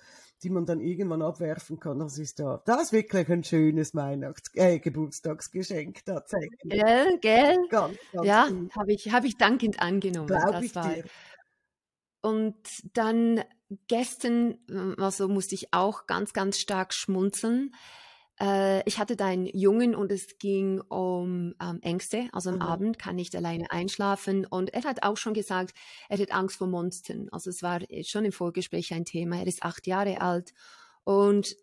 die 0.43 0.49
man 0.49 0.65
dann 0.65 0.79
irgendwann 0.79 1.21
abwerfen 1.21 1.79
kann. 1.79 1.99
Das 1.99 2.17
ist 2.17 2.39
da. 2.39 2.61
Das 2.65 2.83
ist 2.83 2.93
wirklich 2.93 3.29
ein 3.29 3.43
schönes 3.43 3.93
Weihnachts 3.95 4.51
äh, 4.55 4.79
Geburtstagsgeschenk 4.79 6.05
tatsächlich. 6.05 6.59
Gell, 6.63 7.17
gell? 7.19 7.57
Ganz, 7.69 7.97
ganz 8.11 8.27
ja, 8.27 8.49
habe 8.77 8.93
ich, 8.93 9.11
hab 9.11 9.23
ich 9.23 9.37
dankend 9.37 9.81
angenommen. 9.81 10.27
Glaube 10.27 10.65
ich 10.65 10.75
war. 10.75 10.93
dir. 10.93 11.03
Und 12.21 12.55
dann 12.93 13.43
gestern, 13.87 14.57
also 14.97 15.27
musste 15.27 15.55
ich 15.55 15.73
auch 15.73 16.05
ganz, 16.05 16.33
ganz 16.33 16.59
stark 16.59 16.93
schmunzeln. 16.93 17.73
Äh, 18.41 18.81
ich 18.87 18.97
hatte 18.97 19.15
da 19.15 19.27
einen 19.27 19.45
Jungen 19.45 19.95
und 19.95 20.11
es 20.11 20.39
ging 20.39 20.81
um 20.81 21.53
ähm, 21.61 21.79
Ängste. 21.81 22.27
Also 22.31 22.49
am 22.49 22.55
mhm. 22.55 22.61
Abend 22.61 22.99
kann 22.99 23.15
nicht 23.15 23.35
alleine 23.35 23.71
einschlafen. 23.71 24.45
Und 24.45 24.73
er 24.73 24.83
hat 24.83 25.03
auch 25.03 25.17
schon 25.17 25.33
gesagt, 25.33 25.73
er 26.09 26.17
hat 26.17 26.31
Angst 26.31 26.57
vor 26.57 26.67
Monstern. 26.67 27.29
Also 27.31 27.49
es 27.49 27.61
war 27.61 27.79
schon 28.03 28.25
im 28.25 28.31
Vorgespräch 28.31 28.93
ein 28.93 29.05
Thema. 29.05 29.37
Er 29.37 29.47
ist 29.47 29.63
acht 29.63 29.85
Jahre 29.85 30.21
alt 30.21 30.53
und 31.03 31.55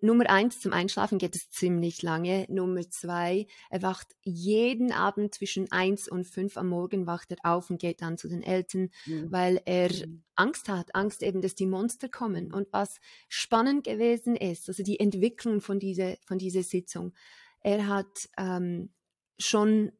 Nummer 0.00 0.30
eins, 0.30 0.60
zum 0.60 0.72
Einschlafen 0.72 1.18
geht 1.18 1.36
es 1.36 1.50
ziemlich 1.50 2.02
lange. 2.02 2.46
Nummer 2.48 2.88
zwei, 2.88 3.46
er 3.68 3.82
wacht 3.82 4.16
jeden 4.22 4.92
Abend 4.92 5.34
zwischen 5.34 5.70
eins 5.70 6.08
und 6.08 6.26
fünf 6.26 6.56
am 6.56 6.68
Morgen 6.68 7.06
wacht 7.06 7.32
er 7.32 7.38
auf 7.42 7.68
und 7.68 7.78
geht 7.78 8.00
dann 8.00 8.16
zu 8.16 8.28
den 8.28 8.42
Eltern, 8.42 8.88
mhm. 9.04 9.30
weil 9.30 9.60
er 9.66 9.92
mhm. 9.92 10.22
Angst 10.34 10.68
hat, 10.68 10.94
Angst 10.94 11.22
eben, 11.22 11.42
dass 11.42 11.54
die 11.54 11.66
Monster 11.66 12.08
kommen. 12.08 12.52
Und 12.52 12.68
was 12.72 12.98
spannend 13.28 13.84
gewesen 13.84 14.36
ist, 14.36 14.68
also 14.68 14.82
die 14.82 15.00
Entwicklung 15.00 15.60
von 15.60 15.78
dieser, 15.78 16.16
von 16.24 16.38
dieser 16.38 16.62
Sitzung, 16.62 17.12
er 17.60 17.86
hat 17.88 18.28
ähm, 18.38 18.90
schon 19.38 19.92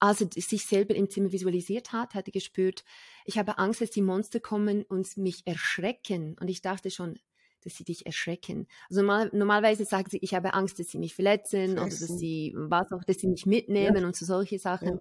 als 0.00 0.20
er 0.20 0.28
sich 0.34 0.66
selber 0.66 0.94
im 0.94 1.08
Zimmer 1.08 1.32
visualisiert 1.32 1.92
hat, 1.92 2.14
hat 2.14 2.28
er 2.28 2.32
gespürt, 2.32 2.84
ich 3.24 3.38
habe 3.38 3.56
Angst, 3.56 3.80
dass 3.80 3.90
die 3.90 4.02
Monster 4.02 4.38
kommen 4.38 4.82
und 4.82 5.16
mich 5.16 5.46
erschrecken. 5.46 6.36
Und 6.38 6.48
ich 6.48 6.60
dachte 6.60 6.90
schon, 6.90 7.18
dass 7.64 7.74
sie 7.74 7.84
dich 7.84 8.06
erschrecken. 8.06 8.66
Also 8.88 9.02
normal, 9.02 9.30
normalerweise 9.32 9.84
sagen 9.84 10.08
sie, 10.10 10.18
ich 10.18 10.34
habe 10.34 10.54
Angst, 10.54 10.78
dass 10.78 10.88
sie 10.88 10.98
mich 10.98 11.14
verletzen 11.14 11.76
Fressen. 11.76 11.78
oder 11.78 11.88
dass 11.88 12.18
sie 12.18 12.54
was 12.56 12.92
auch, 12.92 13.04
dass 13.04 13.18
sie 13.18 13.28
mich 13.28 13.46
mitnehmen 13.46 14.02
ja. 14.02 14.06
und 14.06 14.16
so 14.16 14.24
solche 14.24 14.58
Sachen. 14.58 14.94
Ja. 14.94 15.00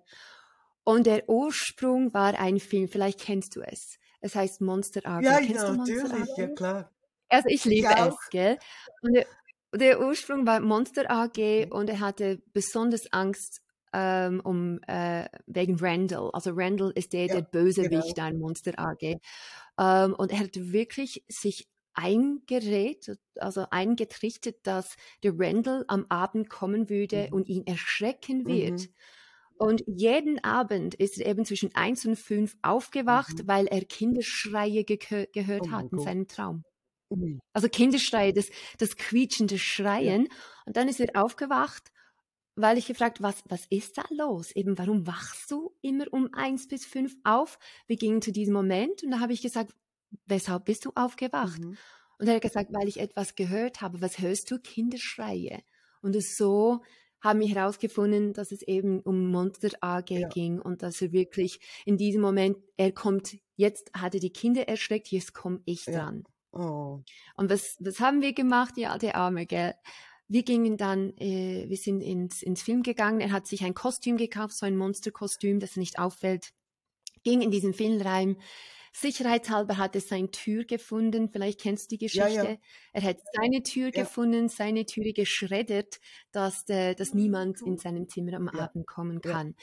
Und 0.84 1.06
der 1.06 1.28
Ursprung 1.28 2.14
war 2.14 2.40
ein 2.40 2.60
Film, 2.60 2.88
vielleicht 2.88 3.20
kennst 3.20 3.56
du 3.56 3.62
es. 3.62 3.98
Es 4.22 4.36
heißt 4.36 4.62
Monster 4.62 5.02
AG. 5.06 5.24
Ja, 5.24 5.40
Kennst 5.40 5.56
ja, 5.56 5.74
natürlich, 5.74 6.38
ja 6.38 6.48
klar. 6.48 6.92
Also 7.30 7.50
ich 7.50 7.66
liebe 7.66 7.90
ich 7.90 8.06
es, 8.06 8.16
gell? 8.32 8.58
Und 9.02 9.14
der, 9.14 9.26
der, 9.76 10.02
Ursprung 10.02 10.48
war 10.48 10.60
Monster 10.62 11.12
AG 11.12 11.68
und 11.72 11.90
er 11.90 12.00
hatte 12.00 12.42
besonders 12.54 13.12
Angst 13.12 13.62
ähm, 13.94 14.40
um, 14.42 14.80
äh, 14.88 15.28
wegen 15.46 15.78
Randall. 15.80 16.30
Also 16.34 16.52
Randall 16.54 16.92
ist 16.96 17.14
der, 17.14 17.26
ja, 17.26 17.36
der 17.36 17.42
Bösewicht 17.42 18.16
genau. 18.16 18.28
an 18.28 18.40
Monster 18.40 18.74
AG. 18.78 19.20
Ähm, 19.80 20.14
und 20.14 20.32
er 20.32 20.40
hat 20.40 20.56
wirklich 20.56 21.24
sich 21.28 21.68
eingerät, 21.98 23.18
also 23.36 23.66
eingetrichtert, 23.72 24.56
dass 24.64 24.96
der 25.24 25.34
Randall 25.36 25.84
am 25.88 26.06
Abend 26.10 26.50
kommen 26.50 26.90
würde 26.90 27.28
mhm. 27.28 27.34
und 27.34 27.50
ihn 27.50 27.66
erschrecken 27.66 28.46
wird. 28.46 28.82
Mhm. 28.82 28.94
Und 29.58 29.84
jeden 29.88 30.44
Abend 30.44 30.94
ist 30.94 31.20
er 31.20 31.26
eben 31.26 31.44
zwischen 31.44 31.74
eins 31.76 32.06
und 32.06 32.16
fünf 32.16 32.56
aufgewacht, 32.62 33.40
mhm. 33.40 33.48
weil 33.48 33.66
er 33.68 33.84
Kinderschreie 33.84 34.84
ge 34.84 35.28
gehört 35.34 35.64
oh 35.66 35.72
hat 35.72 35.92
in 35.92 36.00
seinem 36.00 36.28
Traum. 36.28 36.64
Also 37.54 37.68
Kinderschreie, 37.70 38.34
das, 38.34 38.50
das 38.78 38.96
quietschende 38.98 39.58
Schreien. 39.58 40.26
Ja. 40.26 40.32
Und 40.68 40.78
dann 40.78 40.88
ist 40.88 41.00
er 41.00 41.22
aufgewacht, 41.22 41.92
weil 42.56 42.78
ich 42.78 42.86
gefragt, 42.86 43.22
was, 43.22 43.44
was 43.48 43.66
ist 43.70 43.98
da 43.98 44.04
los? 44.10 44.52
Eben, 44.52 44.78
warum 44.78 45.08
wachst 45.08 45.50
du 45.50 45.74
immer 45.82 46.06
um 46.12 46.30
eins 46.34 46.68
bis 46.68 46.86
fünf 46.86 47.16
auf? 47.24 47.58
Wir 47.88 47.96
gingen 47.96 48.22
zu 48.22 48.32
diesem 48.32 48.54
Moment 48.54 49.04
und 49.04 49.12
da 49.12 49.20
habe 49.20 49.34
ich 49.34 49.42
gesagt, 49.42 49.74
weshalb 50.26 50.66
bist 50.66 50.86
du 50.86 50.92
aufgewacht? 50.96 51.60
Mhm. 51.60 51.78
Und 52.20 52.28
er 52.28 52.36
hat 52.36 52.42
gesagt, 52.42 52.74
weil 52.74 52.88
ich 52.88 53.00
etwas 53.00 53.36
gehört 53.36 53.82
habe. 53.82 54.02
Was 54.02 54.20
hörst 54.20 54.50
du? 54.50 54.60
Kinderschreie. 54.60 55.62
Und 56.02 56.20
so 56.22 56.82
haben 57.22 57.40
wir 57.40 57.48
herausgefunden, 57.48 58.34
dass 58.34 58.52
es 58.52 58.62
eben 58.62 59.02
um 59.02 59.32
Monster 59.32 59.70
AG 59.82 60.12
ja. 60.12 60.28
ging 60.28 60.60
und 60.60 60.84
dass 60.84 61.02
er 61.02 61.12
wirklich 61.12 61.60
in 61.86 61.98
diesem 61.98 62.22
Moment, 62.22 62.58
er 62.78 62.92
kommt, 62.92 63.38
jetzt 63.56 63.92
hat 63.94 64.14
er 64.14 64.20
die 64.20 64.32
Kinder 64.32 64.68
erschreckt, 64.68 65.08
jetzt 65.10 65.34
komme 65.34 65.62
ich 65.66 65.86
dran. 65.86 66.24
Ja. 66.54 66.60
Oh. 66.60 67.04
Und 67.36 67.50
was, 67.50 67.78
was 67.80 68.00
haben 68.00 68.22
wir 68.22 68.34
gemacht? 68.34 68.78
Ja, 68.78 68.98
der 68.98 69.16
Arme, 69.16 69.46
gell? 69.46 69.74
Wir 70.28 70.44
gingen 70.44 70.78
dann, 70.78 71.16
äh, 71.18 71.66
wir 71.68 71.78
sind 71.78 72.02
ins, 72.02 72.42
ins 72.42 72.62
Film 72.62 72.84
gegangen, 72.84 73.22
er 73.22 73.32
hat 73.32 73.48
sich 73.48 73.64
ein 73.64 73.74
Kostüm 73.74 74.18
gekauft, 74.18 74.56
so 74.56 74.66
ein 74.66 74.76
Monsterkostüm, 74.76 75.60
das 75.60 75.78
nicht 75.78 76.00
auffällt, 76.00 76.52
ging 77.24 77.42
in 77.42 77.52
diesen 77.52 77.74
Film 77.74 78.02
rein, 78.02 78.38
Sicherheitshalber 79.00 79.78
hat 79.78 79.94
er 79.94 80.02
seine 80.02 80.32
Tür 80.32 80.64
gefunden. 80.64 81.30
Vielleicht 81.30 81.62
kennst 81.62 81.92
du 81.92 81.96
die 81.96 82.06
Geschichte. 82.06 82.32
Ja, 82.32 82.50
ja. 82.50 82.58
Er 82.94 83.04
hat 83.04 83.18
seine 83.34 83.62
Tür 83.62 83.92
ja. 83.94 84.02
gefunden, 84.04 84.50
seine 84.50 84.88
Türe 84.88 85.14
geschreddert, 85.14 86.00
dass, 86.32 86.66
der, 86.66 86.96
dass 86.96 87.14
niemand 87.14 87.62
in 87.62 87.78
seinem 87.78 88.10
Zimmer 88.10 88.34
am 88.34 88.50
Abend 88.50 88.88
kommen 88.88 89.22
kann. 89.22 89.54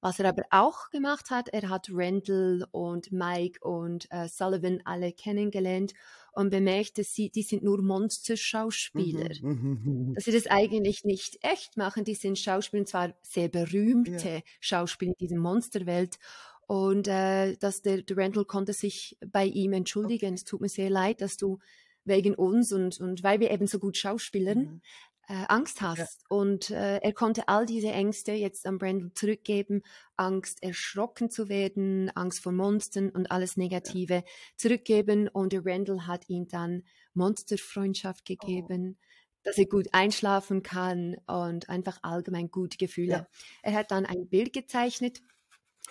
Was 0.00 0.20
er 0.20 0.28
aber 0.28 0.42
auch 0.50 0.90
gemacht 0.90 1.30
hat, 1.30 1.48
er 1.48 1.70
hat 1.70 1.88
Randall 1.90 2.66
und 2.70 3.10
Mike 3.10 3.58
und 3.66 4.06
äh, 4.10 4.28
Sullivan 4.28 4.82
alle 4.84 5.12
kennengelernt 5.12 5.94
und 6.32 6.50
bemerkt, 6.50 6.98
dass 6.98 7.14
sie, 7.14 7.30
die 7.30 7.42
sind 7.42 7.64
nur 7.64 7.80
Monsterschauspieler. 7.82 9.30
Mhm, 9.40 9.48
mhm, 9.48 9.80
mhm, 9.82 10.14
dass 10.14 10.24
sie 10.24 10.32
das 10.32 10.46
eigentlich 10.46 11.04
nicht 11.04 11.38
echt 11.40 11.76
machen. 11.76 12.04
Die 12.04 12.14
sind 12.14 12.38
Schauspieler, 12.38 12.84
zwar 12.84 13.14
sehr 13.22 13.48
berühmte. 13.48 14.42
Schauspieler 14.60 15.14
in 15.18 15.26
dieser 15.26 15.40
Monsterwelt. 15.40 16.18
Und 16.66 17.08
äh, 17.08 17.56
dass 17.56 17.82
der, 17.82 18.02
Randall 18.10 18.44
konnte 18.44 18.72
sich 18.72 19.16
bei 19.26 19.44
ihm 19.44 19.72
entschuldigen. 19.72 20.34
Es 20.34 20.44
tut 20.44 20.60
mir 20.60 20.68
sehr 20.68 20.90
leid, 20.90 21.20
dass 21.20 21.36
du 21.36 21.58
wegen 22.04 22.34
uns 22.34 22.72
und, 22.72 23.00
und 23.00 23.22
weil 23.22 23.40
wir 23.40 23.50
eben 23.50 23.66
so 23.66 23.78
gut 23.78 23.96
schauspielern, 23.96 24.58
mhm. 24.58 24.80
äh, 25.28 25.44
Angst 25.48 25.80
hast. 25.80 25.98
Ja. 26.22 26.36
Und 26.36 26.70
äh, 26.70 26.98
er 26.98 27.12
konnte 27.12 27.48
all 27.48 27.66
diese 27.66 27.90
Ängste 27.90 28.32
jetzt 28.32 28.66
an 28.66 28.78
Randall 28.80 29.12
zurückgeben. 29.14 29.82
Angst, 30.16 30.62
erschrocken 30.62 31.30
zu 31.30 31.48
werden, 31.48 32.10
Angst 32.14 32.40
vor 32.40 32.52
Monstern 32.52 33.10
und 33.10 33.30
alles 33.30 33.56
Negative 33.56 34.14
ja. 34.14 34.22
zurückgeben. 34.56 35.28
Und 35.28 35.52
der 35.52 35.64
Randall 35.64 36.06
hat 36.06 36.28
ihm 36.28 36.48
dann 36.48 36.82
Monsterfreundschaft 37.14 38.24
oh. 38.28 38.34
gegeben. 38.34 38.96
Oh 38.98 39.04
dass 39.44 39.58
er 39.58 39.66
gut 39.66 39.88
einschlafen 39.92 40.62
kann 40.62 41.16
und 41.26 41.68
einfach 41.68 41.98
allgemein 42.02 42.50
gute 42.50 42.78
Gefühle. 42.78 43.12
Ja. 43.12 43.26
Er 43.62 43.74
hat 43.74 43.90
dann 43.90 44.06
ein 44.06 44.26
Bild 44.26 44.52
gezeichnet 44.52 45.20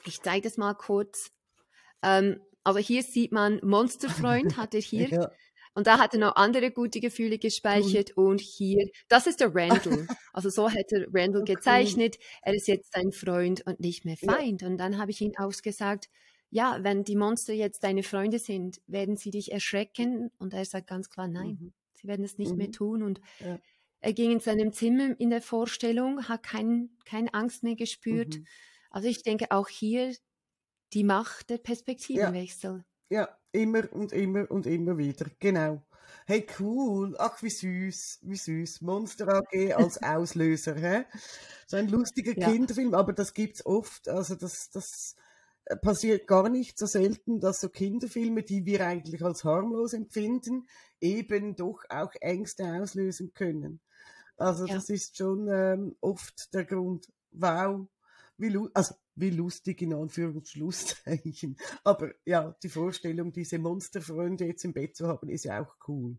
ich 0.06 0.22
zeige 0.22 0.44
das 0.48 0.58
mal 0.58 0.74
kurz. 0.74 1.32
Ähm, 2.02 2.42
also 2.64 2.80
hier 2.80 3.04
sieht 3.04 3.32
man, 3.32 3.60
Monsterfreund 3.64 4.58
hat 4.58 4.74
er 4.74 4.82
hier. 4.82 5.10
ja. 5.10 5.32
Und 5.76 5.88
da 5.88 5.98
hat 5.98 6.14
er 6.14 6.20
noch 6.20 6.36
andere 6.36 6.72
gute 6.72 7.00
Gefühle 7.00 7.40
gespeichert. 7.40 8.12
Und, 8.12 8.26
und 8.26 8.42
hier, 8.42 8.88
das 9.08 9.26
ist 9.28 9.40
der 9.40 9.54
Randall. 9.54 10.08
Also 10.34 10.50
so 10.50 10.68
hätte 10.68 11.08
Randall 11.14 11.44
okay. 11.44 11.56
gezeichnet. 11.56 12.18
Er 12.42 12.56
ist 12.56 12.68
jetzt 12.68 12.96
dein 12.96 13.12
Freund 13.12 13.66
und 13.68 13.80
nicht 13.80 14.04
mehr 14.04 14.18
Feind. 14.18 14.62
Ja. 14.62 14.68
Und 14.68 14.78
dann 14.78 14.98
habe 14.98 15.12
ich 15.12 15.22
ihn 15.22 15.38
ausgesagt, 15.38 16.10
ja, 16.50 16.80
wenn 16.82 17.04
die 17.04 17.16
Monster 17.16 17.54
jetzt 17.54 17.84
deine 17.84 18.04
Freunde 18.04 18.40
sind, 18.40 18.82
werden 18.88 19.16
sie 19.16 19.32
dich 19.32 19.52
erschrecken? 19.52 20.32
Und 20.38 20.54
er 20.54 20.66
sagt 20.66 20.88
ganz 20.88 21.10
klar, 21.10 21.28
nein, 21.28 21.58
mhm. 21.60 21.74
sie 21.94 22.08
werden 22.08 22.26
es 22.26 22.38
nicht 22.38 22.52
mhm. 22.52 22.58
mehr 22.58 22.72
tun. 22.72 23.04
Und 23.04 23.22
ja. 23.40 23.60
er 24.00 24.14
ging 24.14 24.32
in 24.32 24.40
seinem 24.40 24.72
Zimmer 24.72 25.20
in 25.20 25.32
der 25.32 25.42
Vorstellung, 25.42 26.28
hat 26.28 26.44
kein, 26.44 26.90
keine 27.06 27.34
Angst 27.34 27.64
mehr 27.64 27.76
gespürt. 27.76 28.40
Also 28.94 29.08
ich 29.08 29.24
denke 29.24 29.52
auch 29.52 29.68
hier 29.68 30.16
die 30.94 31.04
Macht 31.04 31.50
der 31.50 31.58
Perspektivenwechsel. 31.58 32.86
Ja, 33.10 33.22
ja, 33.22 33.38
immer 33.52 33.92
und 33.92 34.14
immer 34.14 34.50
und 34.50 34.68
immer 34.68 34.98
wieder, 34.98 35.26
genau. 35.40 35.84
Hey, 36.26 36.46
cool. 36.60 37.16
Ach, 37.18 37.42
wie 37.42 37.50
süß, 37.50 38.20
wie 38.22 38.36
süß. 38.36 38.82
Monster 38.82 39.28
AG 39.30 39.74
als 39.74 40.02
Auslöser, 40.04 40.76
hä? 40.76 41.06
So 41.66 41.76
ein 41.76 41.90
lustiger 41.90 42.38
ja. 42.38 42.50
Kinderfilm, 42.50 42.94
aber 42.94 43.14
das 43.14 43.34
gibt's 43.34 43.66
oft. 43.66 44.08
Also 44.08 44.36
das, 44.36 44.70
das 44.70 45.16
äh, 45.66 45.76
passiert 45.76 46.28
gar 46.28 46.50
nicht 46.50 46.78
so 46.78 46.86
selten, 46.86 47.40
dass 47.40 47.62
so 47.62 47.70
Kinderfilme, 47.70 48.44
die 48.44 48.66
wir 48.66 48.86
eigentlich 48.86 49.24
als 49.24 49.44
harmlos 49.44 49.94
empfinden, 49.94 50.68
eben 51.02 51.56
doch 51.56 51.84
auch 51.90 52.14
Ängste 52.22 52.66
auslösen 52.74 53.34
können. 53.34 53.82
Also 54.38 54.66
ja. 54.66 54.76
das 54.76 54.90
ist 54.90 55.18
schon 55.18 55.50
ähm, 55.50 55.96
oft 56.00 56.54
der 56.54 56.66
Grund. 56.66 57.12
Wow, 57.32 57.88
wie, 58.44 58.70
also, 58.74 58.96
wie 59.16 59.30
lustig 59.30 59.82
in 59.82 59.94
Anführungsschlusszeichen. 59.94 61.58
Aber 61.84 62.12
ja, 62.26 62.56
die 62.62 62.70
Vorstellung, 62.70 63.32
diese 63.32 63.58
Monsterfreunde 63.58 64.46
jetzt 64.46 64.66
im 64.66 64.74
Bett 64.74 64.96
zu 64.96 65.08
haben, 65.08 65.30
ist 65.30 65.46
ja 65.46 65.62
auch 65.62 65.76
cool. 65.88 66.18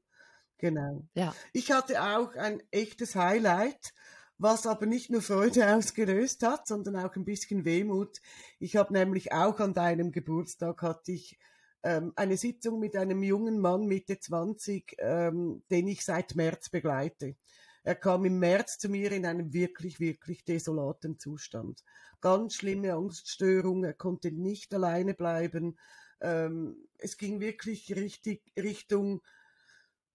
Genau. 0.59 1.07
Ja. 1.15 1.35
Ich 1.53 1.71
hatte 1.73 2.03
auch 2.03 2.35
ein 2.35 2.63
echtes 2.71 3.17
Highlight, 3.17 3.93
was 4.39 4.67
aber 4.67 4.87
nicht 4.87 5.11
nur 5.11 5.23
Freude 5.23 5.67
ausgelöst 5.77 6.43
hat, 6.43 6.67
sondern 6.67 6.97
auch 6.97 7.15
ein 7.17 7.25
bisschen 7.25 7.65
Wehmut. 7.65 8.21
Ich 8.59 8.77
habe 8.77 8.93
nämlich 8.93 9.33
auch 9.33 9.61
an 9.61 9.75
deinem 9.75 10.11
Geburtstag 10.13 10.83
hatte 10.83 11.13
ich 11.13 11.39
ähm, 11.83 12.13
eine 12.17 12.37
Sitzung 12.37 12.81
mit 12.81 12.97
einem 12.97 13.23
jungen 13.23 13.61
Mann 13.61 13.87
Mitte 13.87 14.19
20, 14.19 14.97
ähm, 14.99 15.63
den 15.71 15.87
ich 15.89 16.05
seit 16.05 16.35
März 16.35 16.71
begleite. 16.71 17.37
Er 17.85 17.95
kam 17.95 18.25
im 18.25 18.39
März 18.39 18.79
zu 18.79 18.89
mir 18.89 19.13
in 19.13 19.27
einem 19.27 19.53
wirklich, 19.53 20.01
wirklich 20.01 20.45
desolaten 20.45 21.19
Zustand. 21.19 21.85
Ganz 22.21 22.55
schlimme 22.55 22.95
Angststörung, 22.95 23.85
er 23.85 23.93
konnte 23.93 24.33
nicht 24.33 24.75
alleine 24.75 25.13
bleiben. 25.15 25.79
Ähm, 26.21 26.89
es 26.99 27.19
ging 27.19 27.41
wirklich 27.41 27.95
richtig 27.95 28.43
Richtung 28.57 29.21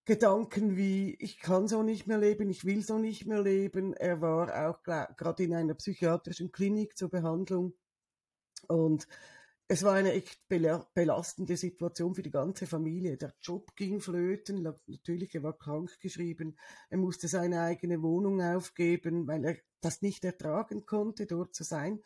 Gedanken 0.06 0.76
wie, 0.76 1.16
ich 1.20 1.40
kann 1.40 1.68
so 1.68 1.84
nicht 1.84 2.08
mehr 2.08 2.18
leben, 2.18 2.50
ich 2.50 2.66
will 2.66 2.82
so 2.82 2.98
nicht 2.98 3.28
mehr 3.28 3.44
leben. 3.44 3.94
Er 3.94 4.20
war 4.22 4.68
auch 4.68 4.82
gerade 4.82 5.44
in 5.44 5.54
einer 5.54 5.76
psychiatrischen 5.76 6.52
Klinik 6.52 6.98
zur 6.98 7.12
Behandlung 7.12 7.74
und 8.68 9.08
es 9.72 9.84
war 9.84 9.94
eine 9.94 10.14
echt 10.14 10.42
belastende 10.48 11.56
Situation 11.56 12.16
für 12.16 12.24
die 12.24 12.32
ganze 12.32 12.66
Familie. 12.66 13.18
Der 13.18 13.36
Job 13.40 13.76
ging 13.76 14.02
flöten, 14.02 14.64
natürlich, 14.88 15.36
er 15.36 15.44
war 15.44 15.56
krankgeschrieben, 15.56 16.58
er 16.90 16.98
musste 16.98 17.28
seine 17.28 17.62
eigene 17.62 18.02
Wohnung 18.02 18.42
aufgeben, 18.42 19.28
weil 19.28 19.46
er 19.46 19.58
das 19.80 20.02
nicht 20.02 20.26
ertragen 20.26 20.88
konnte, 20.88 21.28
dort 21.28 21.54
zu 21.54 21.64
sein. 21.64 22.02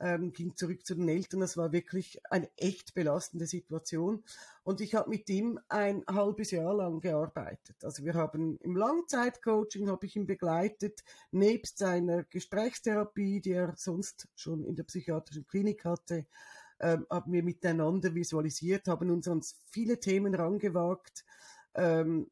Ähm, 0.00 0.32
ging 0.32 0.54
zurück 0.54 0.84
zu 0.86 0.94
den 0.94 1.08
Eltern. 1.08 1.40
Das 1.40 1.56
war 1.56 1.72
wirklich 1.72 2.20
eine 2.30 2.50
echt 2.56 2.94
belastende 2.94 3.46
Situation. 3.46 4.22
Und 4.62 4.82
ich 4.82 4.94
habe 4.94 5.08
mit 5.08 5.30
ihm 5.30 5.58
ein 5.68 6.04
halbes 6.08 6.50
Jahr 6.50 6.74
lang 6.74 7.00
gearbeitet. 7.00 7.82
Also 7.82 8.04
wir 8.04 8.14
haben 8.14 8.58
im 8.58 8.76
Langzeitcoaching 8.76 9.88
habe 9.88 10.04
ich 10.04 10.14
ihn 10.14 10.26
begleitet, 10.26 11.02
nebst 11.32 11.78
seiner 11.78 12.22
Gesprächstherapie, 12.24 13.40
die 13.40 13.52
er 13.52 13.74
sonst 13.76 14.28
schon 14.36 14.64
in 14.66 14.76
der 14.76 14.84
psychiatrischen 14.84 15.46
Klinik 15.48 15.84
hatte, 15.84 16.26
ähm, 16.80 17.06
haben 17.10 17.32
wir 17.32 17.42
miteinander 17.42 18.14
visualisiert, 18.14 18.88
haben 18.88 19.10
uns 19.10 19.28
an 19.28 19.42
viele 19.70 20.00
Themen 20.00 20.34
rangewagt. 20.34 21.24
Ähm, 21.74 22.30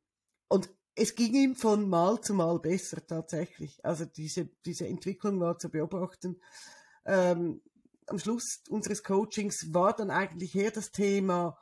und 0.49 0.71
es 0.95 1.15
ging 1.15 1.35
ihm 1.35 1.55
von 1.55 1.88
Mal 1.88 2.21
zu 2.21 2.35
Mal 2.35 2.59
besser 2.59 3.07
tatsächlich. 3.07 3.85
Also 3.85 4.05
diese, 4.07 4.49
diese 4.65 4.87
Entwicklung 4.87 5.41
war 5.41 5.59
zu 5.59 5.71
beobachten. 5.71 6.41
Ähm, 7.05 7.61
am 8.07 8.19
Schluss 8.19 8.62
unseres 8.69 9.03
Coachings 9.03 9.75
war 9.75 9.95
dann 9.95 10.11
eigentlich 10.11 10.55
eher 10.55 10.71
das 10.71 10.93
Thema 10.93 11.59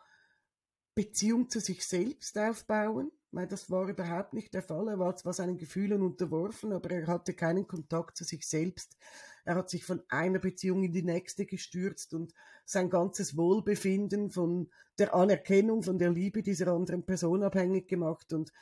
Beziehung 0.94 1.50
zu 1.50 1.58
sich 1.58 1.84
selbst 1.84 2.38
aufbauen, 2.38 3.10
weil 3.32 3.48
das 3.48 3.70
war 3.70 3.88
überhaupt 3.88 4.34
nicht 4.34 4.54
der 4.54 4.62
Fall. 4.62 4.88
Er 4.88 4.98
war 4.98 5.16
zwar 5.16 5.32
seinen 5.32 5.58
Gefühlen 5.58 6.02
unterworfen, 6.02 6.72
aber 6.72 6.90
er 6.90 7.06
hatte 7.08 7.34
keinen 7.34 7.66
Kontakt 7.66 8.16
zu 8.16 8.24
sich 8.24 8.46
selbst. 8.46 8.96
Er 9.44 9.56
hat 9.56 9.70
sich 9.70 9.84
von 9.84 10.02
einer 10.08 10.38
Beziehung 10.38 10.84
in 10.84 10.92
die 10.92 11.02
nächste 11.02 11.46
gestürzt 11.46 12.14
und 12.14 12.32
sein 12.64 12.90
ganzes 12.90 13.36
Wohlbefinden 13.36 14.30
von 14.30 14.70
der 14.98 15.14
Anerkennung, 15.14 15.82
von 15.82 15.98
der 15.98 16.10
Liebe 16.10 16.42
dieser 16.42 16.68
anderen 16.68 17.04
Person 17.04 17.42
abhängig 17.42 17.88
gemacht. 17.88 18.32
Und 18.32 18.52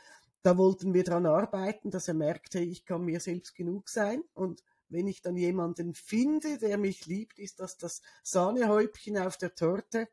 da 0.43 0.59
wollten 0.59 0.93
wir 0.93 1.05
daran 1.05 1.27
arbeiten, 1.27 1.91
dass 1.91 2.09
er 2.09 2.15
merkte, 2.15 2.59
ich 2.59 2.85
kann 2.85 3.05
mir 3.05 3.21
selbst 3.21 3.55
genug 3.55 3.89
sein 3.89 4.23
und 4.35 4.65
wenn 4.93 5.07
ich 5.07 5.23
dann 5.23 5.37
jemanden 5.37 5.95
finde, 5.95 6.59
der 6.59 6.77
mich 6.77 7.07
liebt, 7.07 7.39
ist 7.39 7.61
das 7.61 7.79
das 7.79 8.03
Sahnehäubchen 8.23 9.17
auf 9.17 9.39
der 9.39 9.55
Torte. 9.55 10.09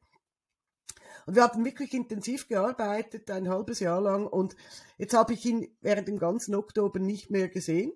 Und 1.25 1.35
wir 1.35 1.43
haben 1.43 1.65
wirklich 1.65 1.93
intensiv 1.93 2.47
gearbeitet, 2.47 3.29
ein 3.29 3.49
halbes 3.49 3.81
Jahr 3.81 3.99
lang. 3.99 4.25
Und 4.25 4.55
jetzt 4.97 5.13
habe 5.13 5.33
ich 5.33 5.45
ihn 5.45 5.75
während 5.81 6.07
dem 6.07 6.17
ganzen 6.17 6.55
Oktober 6.55 6.99
nicht 6.99 7.29
mehr 7.29 7.49
gesehen. 7.49 7.91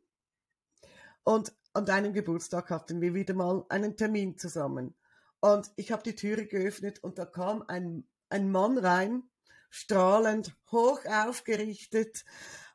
Und 1.23 1.53
an 1.73 1.85
deinem 1.85 2.13
Geburtstag 2.13 2.69
hatten 2.69 3.01
wir 3.01 3.13
wieder 3.13 3.33
mal 3.33 3.65
einen 3.69 3.97
Termin 3.97 4.37
zusammen. 4.37 4.95
Und 5.39 5.71
ich 5.75 5.91
habe 5.91 6.03
die 6.03 6.15
Türe 6.15 6.45
geöffnet 6.45 7.03
und 7.03 7.17
da 7.17 7.25
kam 7.25 7.63
ein, 7.67 8.07
ein 8.29 8.49
Mann 8.49 8.77
rein, 8.77 9.23
strahlend, 9.69 10.55
hoch 10.71 11.03
aufgerichtet, 11.05 12.23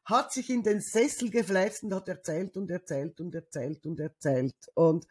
hat 0.05 0.33
sich 0.33 0.51
in 0.51 0.63
den 0.63 0.81
Sessel 0.81 1.31
gefläzt 1.31 1.83
und 1.85 1.95
hat 1.95 2.09
erzählt 2.09 2.57
und 2.57 2.71
erzählt 2.71 3.21
und 3.21 3.35
erzählt 3.35 3.87
und 3.87 4.01
erzählt. 4.01 4.57
Und 4.75 5.07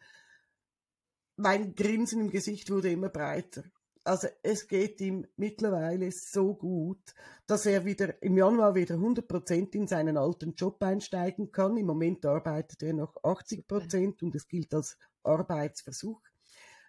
mein 1.36 1.74
Grinsen 1.74 2.20
im 2.20 2.30
Gesicht 2.30 2.70
wurde 2.70 2.90
immer 2.90 3.08
breiter. 3.08 3.62
Also 4.04 4.28
es 4.42 4.68
geht 4.68 5.00
ihm 5.00 5.26
mittlerweile 5.36 6.10
so 6.12 6.54
gut, 6.54 7.14
dass 7.46 7.66
er 7.66 7.84
wieder 7.84 8.22
im 8.22 8.36
Januar 8.36 8.74
wieder 8.74 8.96
100% 8.96 9.74
in 9.74 9.86
seinen 9.86 10.16
alten 10.16 10.54
Job 10.54 10.82
einsteigen 10.82 11.52
kann. 11.52 11.76
Im 11.76 11.86
Moment 11.86 12.24
arbeitet 12.24 12.82
er 12.82 12.94
noch 12.94 13.16
80% 13.16 14.22
und 14.22 14.34
es 14.34 14.48
gilt 14.48 14.72
als 14.74 14.96
Arbeitsversuch. 15.22 16.20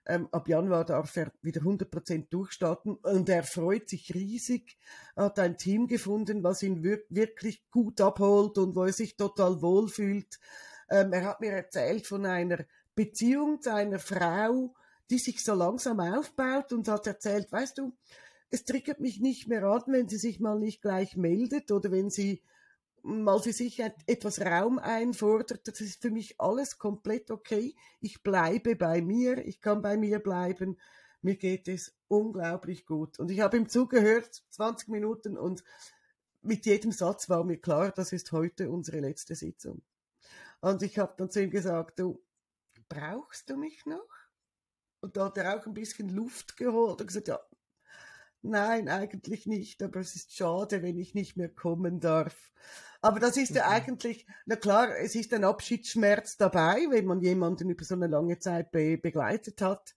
Ähm, 0.06 0.28
ab 0.32 0.48
Januar 0.48 0.86
darf 0.86 1.16
er 1.18 1.32
wieder 1.42 1.62
100% 1.62 2.30
durchstarten 2.30 2.96
und 2.96 3.30
er 3.30 3.44
freut 3.44 3.90
sich 3.90 4.14
riesig, 4.16 4.78
er 5.16 5.26
hat 5.26 5.38
ein 5.38 5.58
Team 5.58 5.88
gefunden, 5.88 6.44
was 6.44 6.64
ihn 6.64 6.84
wir 6.84 7.04
wirklich 7.10 7.70
gut 7.70 8.02
abholt 8.02 8.58
und 8.58 8.76
wo 8.76 8.86
er 8.86 8.94
sich 8.94 9.18
total 9.18 9.62
wohlfühlt. 9.62 10.40
Ähm, 10.90 11.14
er 11.14 11.26
hat 11.26 11.42
mir 11.42 11.52
erzählt 11.52 12.08
von 12.08 12.26
einer 12.26 12.66
Beziehung 12.96 13.62
zu 13.62 13.72
einer 13.72 14.00
Frau, 14.00 14.74
die 15.10 15.20
sich 15.20 15.44
so 15.44 15.54
langsam 15.54 16.00
aufbaut 16.00 16.72
und 16.74 16.88
hat 16.88 17.08
erzählt, 17.08 17.52
weißt 17.52 17.78
du, 17.78 17.96
es 18.52 18.66
triggert 18.66 19.00
mich 19.00 19.20
nicht 19.20 19.48
mehr 19.48 19.64
an, 19.64 19.84
wenn 19.88 20.08
sie 20.08 20.18
sich 20.18 20.40
mal 20.40 20.60
nicht 20.60 20.82
gleich 20.82 21.16
meldet 21.16 21.72
oder 21.72 21.92
wenn 21.92 22.10
sie 22.10 22.42
mal 23.04 23.40
für 23.40 23.54
sich 23.54 23.80
etwas 23.80 24.42
Raum 24.42 24.80
einfordert, 24.80 25.68
das 25.68 25.82
ist 25.82 26.02
für 26.02 26.12
mich 26.12 26.40
alles 26.40 26.78
komplett 26.78 27.32
okay. 27.32 27.76
Ich 28.02 28.24
bleibe 28.24 28.76
bei 28.76 29.02
mir, 29.02 29.38
ich 29.46 29.62
kann 29.62 29.82
bei 29.82 29.98
mir 29.98 30.20
bleiben. 30.20 30.78
Mir 31.22 31.36
geht 31.36 31.68
es 31.68 31.96
unglaublich 32.08 32.86
gut. 32.86 33.20
Und 33.20 33.32
ich 33.32 33.42
habe 33.42 33.58
ihm 33.58 33.70
zugehört, 33.70 34.44
20 34.50 34.90
Minuten, 34.90 35.38
und 35.38 35.64
mit 36.42 36.66
jedem 36.66 36.92
Satz 36.92 37.30
war 37.30 37.44
mir 37.44 37.58
klar, 37.58 37.92
das 37.92 38.12
ist 38.14 38.32
heute 38.32 38.70
unsere 38.70 39.00
letzte 39.00 39.36
Sitzung. 39.36 39.82
Und 40.62 40.82
ich 40.82 40.98
habe 40.98 41.14
dann 41.18 41.30
zu 41.30 41.42
ihm 41.42 41.52
gesagt, 41.52 42.00
du, 42.00 42.22
brauchst 42.88 43.50
du 43.50 43.58
mich 43.58 43.86
noch? 43.86 44.19
Und 45.02 45.16
da 45.16 45.26
hat 45.26 45.38
er 45.38 45.58
auch 45.58 45.66
ein 45.66 45.74
bisschen 45.74 46.10
Luft 46.10 46.58
geholt 46.58 47.02
und 47.02 47.08
gesagt, 47.08 47.28
ja, 47.30 47.40
Nein, 48.42 48.88
eigentlich 48.88 49.46
nicht, 49.48 49.84
aber 49.84 50.00
es 50.00 50.16
ist 50.16 50.34
schade, 50.34 50.82
wenn 50.82 50.98
ich 50.98 51.14
nicht 51.14 51.36
mehr 51.36 51.50
kommen 51.50 52.00
darf. 52.00 52.52
Aber 53.02 53.20
das 53.20 53.38
ist 53.38 53.56
ja 53.56 53.66
mhm. 53.66 53.72
eigentlich, 53.72 54.28
na 54.46 54.56
klar, 54.56 54.96
es 54.98 55.16
ist 55.16 55.34
ein 55.34 55.44
Abschiedsschmerz 55.44 56.38
dabei, 56.38 56.86
wenn 56.90 57.06
man 57.06 57.22
jemanden 57.22 57.70
über 57.70 57.84
so 57.84 57.96
eine 57.96 58.08
lange 58.08 58.40
Zeit 58.40 58.72
be 58.72 58.98
begleitet 58.98 59.62
hat. 59.62 59.94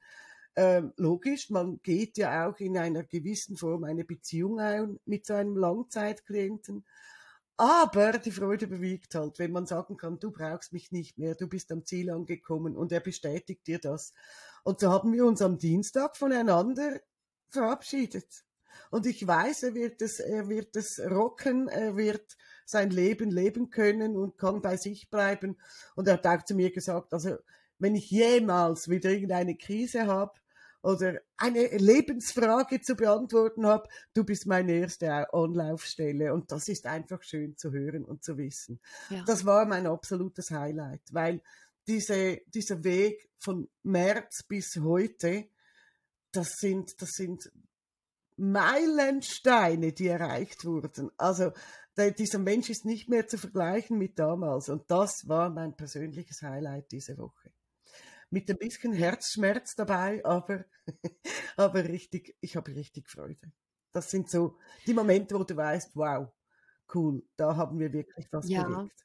Ähm, 0.56 0.92
logisch, 0.96 1.50
man 1.50 1.80
geht 1.82 2.18
ja 2.18 2.48
auch 2.48 2.58
in 2.58 2.76
einer 2.76 3.04
gewissen 3.04 3.56
Form 3.56 3.84
eine 3.84 4.04
Beziehung 4.04 4.60
ein 4.60 4.98
mit 5.04 5.24
so 5.26 5.34
einem 5.34 5.56
Langzeitklienten. 5.56 6.84
Aber 7.62 8.18
die 8.18 8.32
Freude 8.32 8.64
überwiegt 8.64 9.14
halt, 9.14 9.38
wenn 9.38 9.52
man 9.52 9.66
sagen 9.66 9.96
kann, 9.96 10.18
du 10.18 10.32
brauchst 10.32 10.72
mich 10.72 10.90
nicht 10.90 11.16
mehr, 11.16 11.36
du 11.36 11.46
bist 11.46 11.70
am 11.70 11.84
Ziel 11.84 12.10
angekommen 12.10 12.76
und 12.76 12.90
er 12.90 12.98
bestätigt 12.98 13.68
dir 13.68 13.78
das. 13.78 14.14
Und 14.64 14.80
so 14.80 14.90
haben 14.90 15.12
wir 15.12 15.24
uns 15.24 15.42
am 15.42 15.58
Dienstag 15.58 16.16
voneinander 16.16 16.98
verabschiedet. 17.50 18.44
Und 18.90 19.06
ich 19.06 19.24
weiß, 19.24 19.62
er 19.62 19.74
wird 19.76 20.02
es, 20.02 20.18
er 20.18 20.48
wird 20.48 20.74
es 20.74 20.98
rocken, 20.98 21.68
er 21.68 21.96
wird 21.96 22.36
sein 22.66 22.90
Leben 22.90 23.30
leben 23.30 23.70
können 23.70 24.16
und 24.16 24.38
kann 24.38 24.60
bei 24.60 24.76
sich 24.76 25.08
bleiben. 25.08 25.56
Und 25.94 26.08
er 26.08 26.14
hat 26.14 26.26
auch 26.26 26.44
zu 26.44 26.56
mir 26.56 26.72
gesagt, 26.72 27.14
also 27.14 27.36
wenn 27.78 27.94
ich 27.94 28.10
jemals 28.10 28.88
wieder 28.88 29.10
irgendeine 29.10 29.56
Krise 29.56 30.08
habe 30.08 30.32
oder 30.82 31.20
eine 31.36 31.68
Lebensfrage 31.68 32.80
zu 32.80 32.96
beantworten 32.96 33.66
habe, 33.66 33.88
du 34.14 34.24
bist 34.24 34.46
meine 34.46 34.72
erste 34.72 35.32
Anlaufstelle. 35.32 36.34
Und 36.34 36.50
das 36.50 36.68
ist 36.68 36.86
einfach 36.86 37.22
schön 37.22 37.56
zu 37.56 37.72
hören 37.72 38.04
und 38.04 38.24
zu 38.24 38.36
wissen. 38.36 38.80
Ja. 39.10 39.24
Das 39.24 39.44
war 39.44 39.64
mein 39.64 39.86
absolutes 39.86 40.50
Highlight, 40.50 41.02
weil 41.12 41.40
diese, 41.86 42.40
dieser 42.46 42.82
Weg 42.84 43.30
von 43.38 43.68
März 43.82 44.42
bis 44.42 44.76
heute, 44.76 45.48
das 46.32 46.56
sind, 46.56 47.00
das 47.00 47.10
sind 47.10 47.50
Meilensteine, 48.36 49.92
die 49.92 50.08
erreicht 50.08 50.64
wurden. 50.64 51.10
Also 51.16 51.52
der, 51.96 52.10
dieser 52.12 52.38
Mensch 52.38 52.70
ist 52.70 52.84
nicht 52.84 53.08
mehr 53.08 53.26
zu 53.26 53.38
vergleichen 53.38 53.98
mit 53.98 54.18
damals. 54.18 54.68
Und 54.68 54.90
das 54.90 55.28
war 55.28 55.50
mein 55.50 55.76
persönliches 55.76 56.42
Highlight 56.42 56.90
diese 56.90 57.18
Woche. 57.18 57.52
Mit 58.32 58.50
ein 58.50 58.56
bisschen 58.56 58.94
Herzschmerz 58.94 59.76
dabei, 59.76 60.24
aber, 60.24 60.64
aber 61.56 61.84
richtig, 61.84 62.34
ich 62.40 62.56
habe 62.56 62.74
richtig 62.74 63.10
Freude. 63.10 63.52
Das 63.92 64.10
sind 64.10 64.30
so 64.30 64.56
die 64.86 64.94
Momente, 64.94 65.38
wo 65.38 65.44
du 65.44 65.54
weißt, 65.54 65.94
wow, 65.94 66.28
cool, 66.94 67.22
da 67.36 67.56
haben 67.56 67.78
wir 67.78 67.92
wirklich 67.92 68.26
was 68.32 68.48
ja. 68.48 68.64
bewegt. 68.64 69.04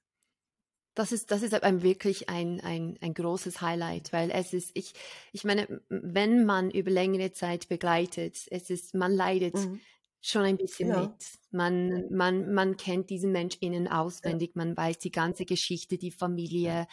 Das 0.96 1.12
ist, 1.12 1.30
das 1.30 1.44
ist 1.44 1.54
ein, 1.54 1.84
wirklich 1.84 2.30
ein, 2.30 2.62
ein, 2.62 2.98
ein 3.02 3.13
großes 3.13 3.62
Highlight, 3.62 4.13
weil 4.13 4.32
es 4.32 4.54
ist, 4.54 4.72
ich, 4.74 4.94
ich 5.34 5.44
meine, 5.44 5.82
wenn 5.90 6.46
man 6.46 6.72
über 6.72 6.90
längere 6.90 7.34
Zeit 7.34 7.68
begleitet, 7.68 8.48
es 8.50 8.70
ist, 8.70 8.96
man 8.96 9.12
leidet 9.12 9.56
mhm. 9.56 9.82
Schon 10.21 10.43
ein 10.43 10.58
bisschen 10.58 10.89
ja. 10.89 11.01
mit. 11.01 11.25
Man, 11.51 12.08
man, 12.12 12.53
man 12.53 12.77
kennt 12.77 13.10
diesen 13.10 13.32
Mensch 13.32 13.58
innen 13.62 13.88
auswendig, 13.88 14.56
man 14.56 14.75
weiß 14.75 14.99
die 14.99 15.12
ganze 15.12 15.45
Geschichte, 15.45 15.97
die 15.97 16.12
Familie, 16.12 16.88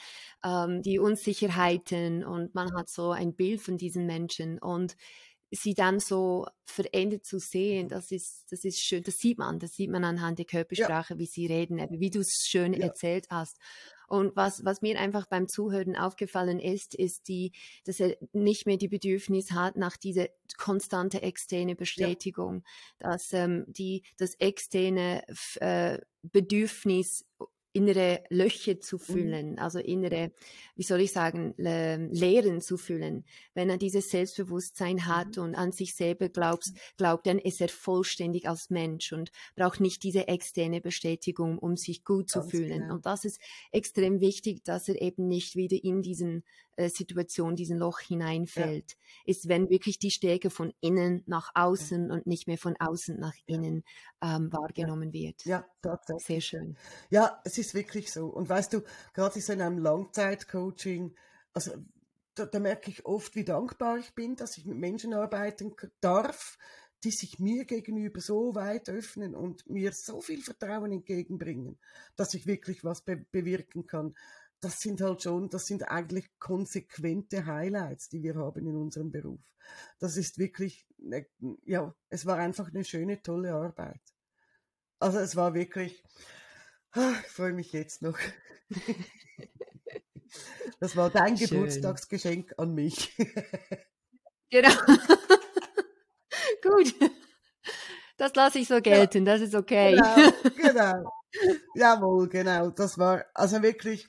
ähm, 0.44 0.82
die 0.82 0.98
Unsicherheiten 0.98 2.24
und 2.24 2.54
man 2.54 2.74
hat 2.76 2.88
so 2.88 3.10
ein 3.10 3.34
Bild 3.34 3.60
von 3.60 3.76
diesen 3.76 4.06
Menschen 4.06 4.58
und 4.58 4.96
sie 5.50 5.74
dann 5.74 6.00
so 6.00 6.46
verändert 6.64 7.24
zu 7.24 7.38
sehen, 7.38 7.88
das 7.88 8.10
ist, 8.10 8.46
das 8.50 8.64
ist 8.64 8.80
schön, 8.80 9.02
das 9.02 9.18
sieht 9.18 9.38
man, 9.38 9.58
das 9.58 9.72
sieht 9.72 9.90
man 9.90 10.04
anhand 10.04 10.38
der 10.38 10.46
Körpersprache, 10.46 11.14
ja. 11.14 11.18
wie 11.18 11.26
sie 11.26 11.46
reden, 11.46 11.78
wie 11.90 12.10
du 12.10 12.20
es 12.20 12.44
schön 12.46 12.72
ja. 12.72 12.86
erzählt 12.86 13.26
hast. 13.30 13.58
Und 14.08 14.36
was, 14.36 14.64
was 14.64 14.82
mir 14.82 14.98
einfach 14.98 15.26
beim 15.26 15.48
Zuhören 15.48 15.96
aufgefallen 15.96 16.60
ist, 16.60 16.94
ist 16.94 17.28
die, 17.28 17.52
dass 17.84 18.00
er 18.00 18.16
nicht 18.32 18.66
mehr 18.66 18.76
die 18.76 18.88
Bedürfnis 18.88 19.52
hat 19.52 19.76
nach 19.76 19.96
dieser 19.96 20.28
konstante 20.56 21.22
externe 21.22 21.74
Bestätigung, 21.74 22.64
ja. 23.00 23.10
dass 23.10 23.32
ähm, 23.32 23.64
die, 23.66 24.02
das 24.18 24.34
externe 24.36 25.24
äh, 25.60 25.98
Bedürfnis 26.22 27.26
innere 27.74 28.22
Löcher 28.30 28.80
zu 28.80 28.96
mhm. 28.96 29.00
füllen, 29.00 29.50
mhm. 29.52 29.58
also 29.58 29.78
innere, 29.78 30.32
wie 30.76 30.84
soll 30.84 31.00
ich 31.00 31.12
sagen, 31.12 31.54
Leeren 31.58 32.60
zu 32.60 32.78
füllen. 32.78 33.24
Wenn 33.52 33.68
er 33.68 33.76
dieses 33.76 34.10
Selbstbewusstsein 34.10 35.06
hat 35.06 35.36
mhm. 35.36 35.42
und 35.42 35.54
an 35.56 35.72
sich 35.72 35.94
selber 35.94 36.28
glaubt, 36.28 36.70
glaubt, 36.96 37.26
dann 37.26 37.38
ist 37.38 37.60
er 37.60 37.68
vollständig 37.68 38.48
als 38.48 38.70
Mensch 38.70 39.12
und 39.12 39.30
braucht 39.56 39.80
nicht 39.80 40.02
diese 40.04 40.28
externe 40.28 40.80
Bestätigung, 40.80 41.58
um 41.58 41.76
sich 41.76 42.04
gut 42.04 42.30
Ganz 42.30 42.46
zu 42.46 42.50
fühlen. 42.50 42.82
Genau. 42.82 42.94
Und 42.94 43.06
das 43.06 43.24
ist 43.24 43.40
extrem 43.72 44.20
wichtig, 44.20 44.62
dass 44.64 44.88
er 44.88 45.02
eben 45.02 45.26
nicht 45.26 45.56
wieder 45.56 45.76
in 45.82 46.00
diesen 46.00 46.44
äh, 46.76 46.88
Situation, 46.88 47.56
diesen 47.56 47.78
Loch 47.78 48.00
hineinfällt, 48.00 48.92
ja. 48.92 48.96
ist, 49.26 49.48
wenn 49.48 49.70
wirklich 49.70 49.98
die 49.98 50.10
Stärke 50.10 50.50
von 50.50 50.72
innen 50.80 51.22
nach 51.26 51.50
außen 51.54 52.08
ja. 52.08 52.14
und 52.14 52.26
nicht 52.26 52.46
mehr 52.46 52.58
von 52.58 52.76
außen 52.78 53.18
nach 53.18 53.34
innen 53.46 53.84
ähm, 54.22 54.52
wahrgenommen 54.52 55.12
wird. 55.12 55.44
Ja, 55.44 55.64
tatsächlich. 55.82 56.26
Sehr 56.26 56.40
schön. 56.40 56.76
Ja, 57.10 57.40
es 57.44 57.58
ist 57.58 57.63
wirklich 57.72 58.12
so. 58.12 58.26
Und 58.26 58.48
weißt 58.48 58.74
du, 58.74 58.82
gerade 59.14 59.40
in 59.40 59.62
einem 59.62 59.78
Langzeitcoaching, 59.78 61.14
also 61.54 61.72
da, 62.34 62.44
da 62.44 62.58
merke 62.58 62.90
ich 62.90 63.06
oft, 63.06 63.34
wie 63.36 63.44
dankbar 63.44 63.96
ich 63.96 64.14
bin, 64.14 64.36
dass 64.36 64.58
ich 64.58 64.66
mit 64.66 64.76
Menschen 64.76 65.14
arbeiten 65.14 65.74
darf, 66.00 66.58
die 67.04 67.12
sich 67.12 67.38
mir 67.38 67.64
gegenüber 67.64 68.20
so 68.20 68.54
weit 68.54 68.88
öffnen 68.88 69.34
und 69.34 69.68
mir 69.70 69.92
so 69.92 70.20
viel 70.20 70.42
Vertrauen 70.42 70.90
entgegenbringen, 70.90 71.78
dass 72.16 72.34
ich 72.34 72.46
wirklich 72.46 72.82
was 72.82 73.02
be 73.02 73.24
bewirken 73.30 73.86
kann 73.86 74.14
das 74.64 74.80
sind 74.80 75.02
halt 75.02 75.22
schon, 75.22 75.50
das 75.50 75.66
sind 75.66 75.88
eigentlich 75.88 76.26
konsequente 76.38 77.44
Highlights, 77.44 78.08
die 78.08 78.22
wir 78.22 78.34
haben 78.36 78.66
in 78.66 78.76
unserem 78.76 79.10
Beruf. 79.10 79.40
Das 79.98 80.16
ist 80.16 80.38
wirklich, 80.38 80.86
ne, 80.96 81.26
ja, 81.66 81.94
es 82.08 82.24
war 82.24 82.38
einfach 82.38 82.68
eine 82.68 82.84
schöne, 82.84 83.20
tolle 83.20 83.52
Arbeit. 83.52 84.00
Also 84.98 85.18
es 85.18 85.36
war 85.36 85.52
wirklich, 85.52 86.02
ich 86.94 87.30
freue 87.30 87.52
mich 87.52 87.72
jetzt 87.72 88.02
noch. 88.02 88.18
Das 90.80 90.96
war 90.96 91.10
dein 91.10 91.36
Schön. 91.38 91.48
Geburtstagsgeschenk 91.48 92.54
an 92.58 92.74
mich. 92.74 93.16
Genau. 94.50 94.70
Gut. 96.62 96.94
Das 98.16 98.34
lasse 98.34 98.60
ich 98.60 98.68
so 98.68 98.80
gelten, 98.80 99.26
ja, 99.26 99.32
das 99.32 99.42
ist 99.42 99.54
okay. 99.54 99.96
Genau, 99.96 100.52
genau. 100.56 101.12
Jawohl, 101.74 102.28
genau. 102.28 102.70
Das 102.70 102.96
war 102.98 103.24
also 103.34 103.60
wirklich 103.62 104.08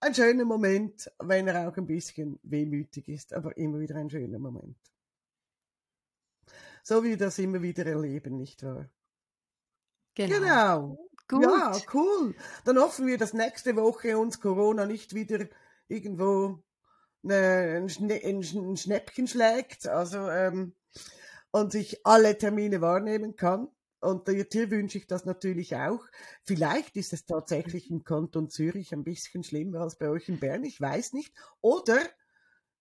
ein 0.00 0.14
schöner 0.14 0.44
Moment, 0.44 1.10
wenn 1.18 1.48
er 1.48 1.68
auch 1.68 1.76
ein 1.76 1.86
bisschen 1.86 2.38
wehmütig 2.42 3.08
ist, 3.08 3.34
aber 3.34 3.56
immer 3.56 3.78
wieder 3.78 3.96
ein 3.96 4.08
schöner 4.08 4.38
Moment. 4.38 4.78
So 6.82 7.02
wie 7.02 7.10
wir 7.10 7.16
das 7.18 7.38
immer 7.38 7.62
wieder 7.62 7.84
erleben, 7.86 8.36
nicht 8.36 8.62
wahr? 8.62 8.88
Genau. 10.14 10.38
genau. 10.38 11.10
Gut. 11.28 11.42
Ja, 11.42 11.76
cool. 11.92 12.34
Dann 12.64 12.78
hoffen 12.78 13.06
wir, 13.06 13.16
dass 13.16 13.32
nächste 13.32 13.76
Woche 13.76 14.18
uns 14.18 14.40
Corona 14.40 14.84
nicht 14.84 15.14
wieder 15.14 15.46
irgendwo 15.88 16.62
eine, 17.22 17.76
ein, 17.76 17.88
Schne 17.88 18.20
ein, 18.22 18.76
Schnäppchen 18.76 19.26
schlägt, 19.26 19.88
also 19.88 20.28
ähm, 20.28 20.74
und 21.50 21.74
ich 21.74 22.04
alle 22.04 22.36
Termine 22.36 22.80
wahrnehmen 22.80 23.36
kann. 23.36 23.68
Und 24.00 24.28
dir 24.28 24.70
wünsche 24.70 24.98
ich 24.98 25.06
das 25.06 25.24
natürlich 25.24 25.76
auch. 25.76 26.04
Vielleicht 26.42 26.94
ist 26.96 27.14
es 27.14 27.24
tatsächlich 27.24 27.90
im 27.90 28.04
Kanton 28.04 28.50
Zürich 28.50 28.92
ein 28.92 29.02
bisschen 29.02 29.44
schlimmer 29.44 29.80
als 29.80 29.96
bei 29.96 30.10
euch 30.10 30.28
in 30.28 30.38
Bern, 30.38 30.62
ich 30.62 30.78
weiß 30.78 31.14
nicht. 31.14 31.32
Oder 31.62 31.98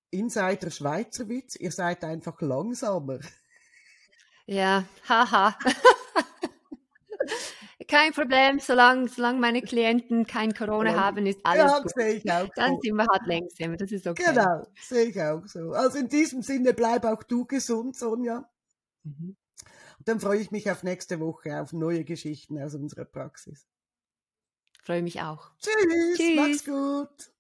Insider 0.10 0.70
Schweizer 0.70 1.30
Witz, 1.30 1.56
ihr 1.56 1.72
seid 1.72 2.04
einfach 2.04 2.42
langsamer. 2.42 3.20
Ja, 4.46 4.84
haha. 5.08 5.58
kein 7.88 8.14
Problem, 8.14 8.60
solange, 8.60 9.08
solange 9.08 9.40
meine 9.40 9.62
Klienten 9.62 10.26
kein 10.26 10.54
Corona 10.54 10.92
ja. 10.92 11.04
haben, 11.04 11.26
ist 11.26 11.40
alles 11.44 11.72
ja, 11.72 11.80
gut. 11.80 11.92
Sehe 11.96 12.14
ich 12.14 12.32
auch 12.32 12.50
Dann 12.56 12.76
so. 12.76 12.80
sind 12.82 12.96
wir 12.96 13.08
halt 13.08 13.26
längsamer, 13.26 13.78
das 13.78 13.92
ist 13.92 14.08
okay. 14.08 14.24
Genau, 14.28 14.68
sehe 14.82 15.06
ich 15.06 15.22
auch 15.22 15.46
so. 15.48 15.72
Also 15.72 16.00
in 16.00 16.10
diesem 16.10 16.42
Sinne 16.42 16.74
bleib 16.74 17.06
auch 17.06 17.24
du 17.24 17.46
gesund, 17.46 17.96
Sonja. 17.96 18.50
Mhm. 19.04 19.36
Dann 20.06 20.20
freue 20.20 20.40
ich 20.40 20.52
mich 20.52 20.70
auf 20.70 20.84
nächste 20.84 21.20
Woche, 21.20 21.62
auf 21.62 21.72
neue 21.74 22.04
Geschichten 22.04 22.62
aus 22.62 22.76
unserer 22.76 23.06
Praxis. 23.06 23.68
Freue 24.82 25.02
mich 25.02 25.22
auch. 25.22 25.52
Tschüss, 25.60 26.18
Tschüss. 26.18 26.36
mach's 26.36 26.66
gut. 26.66 27.33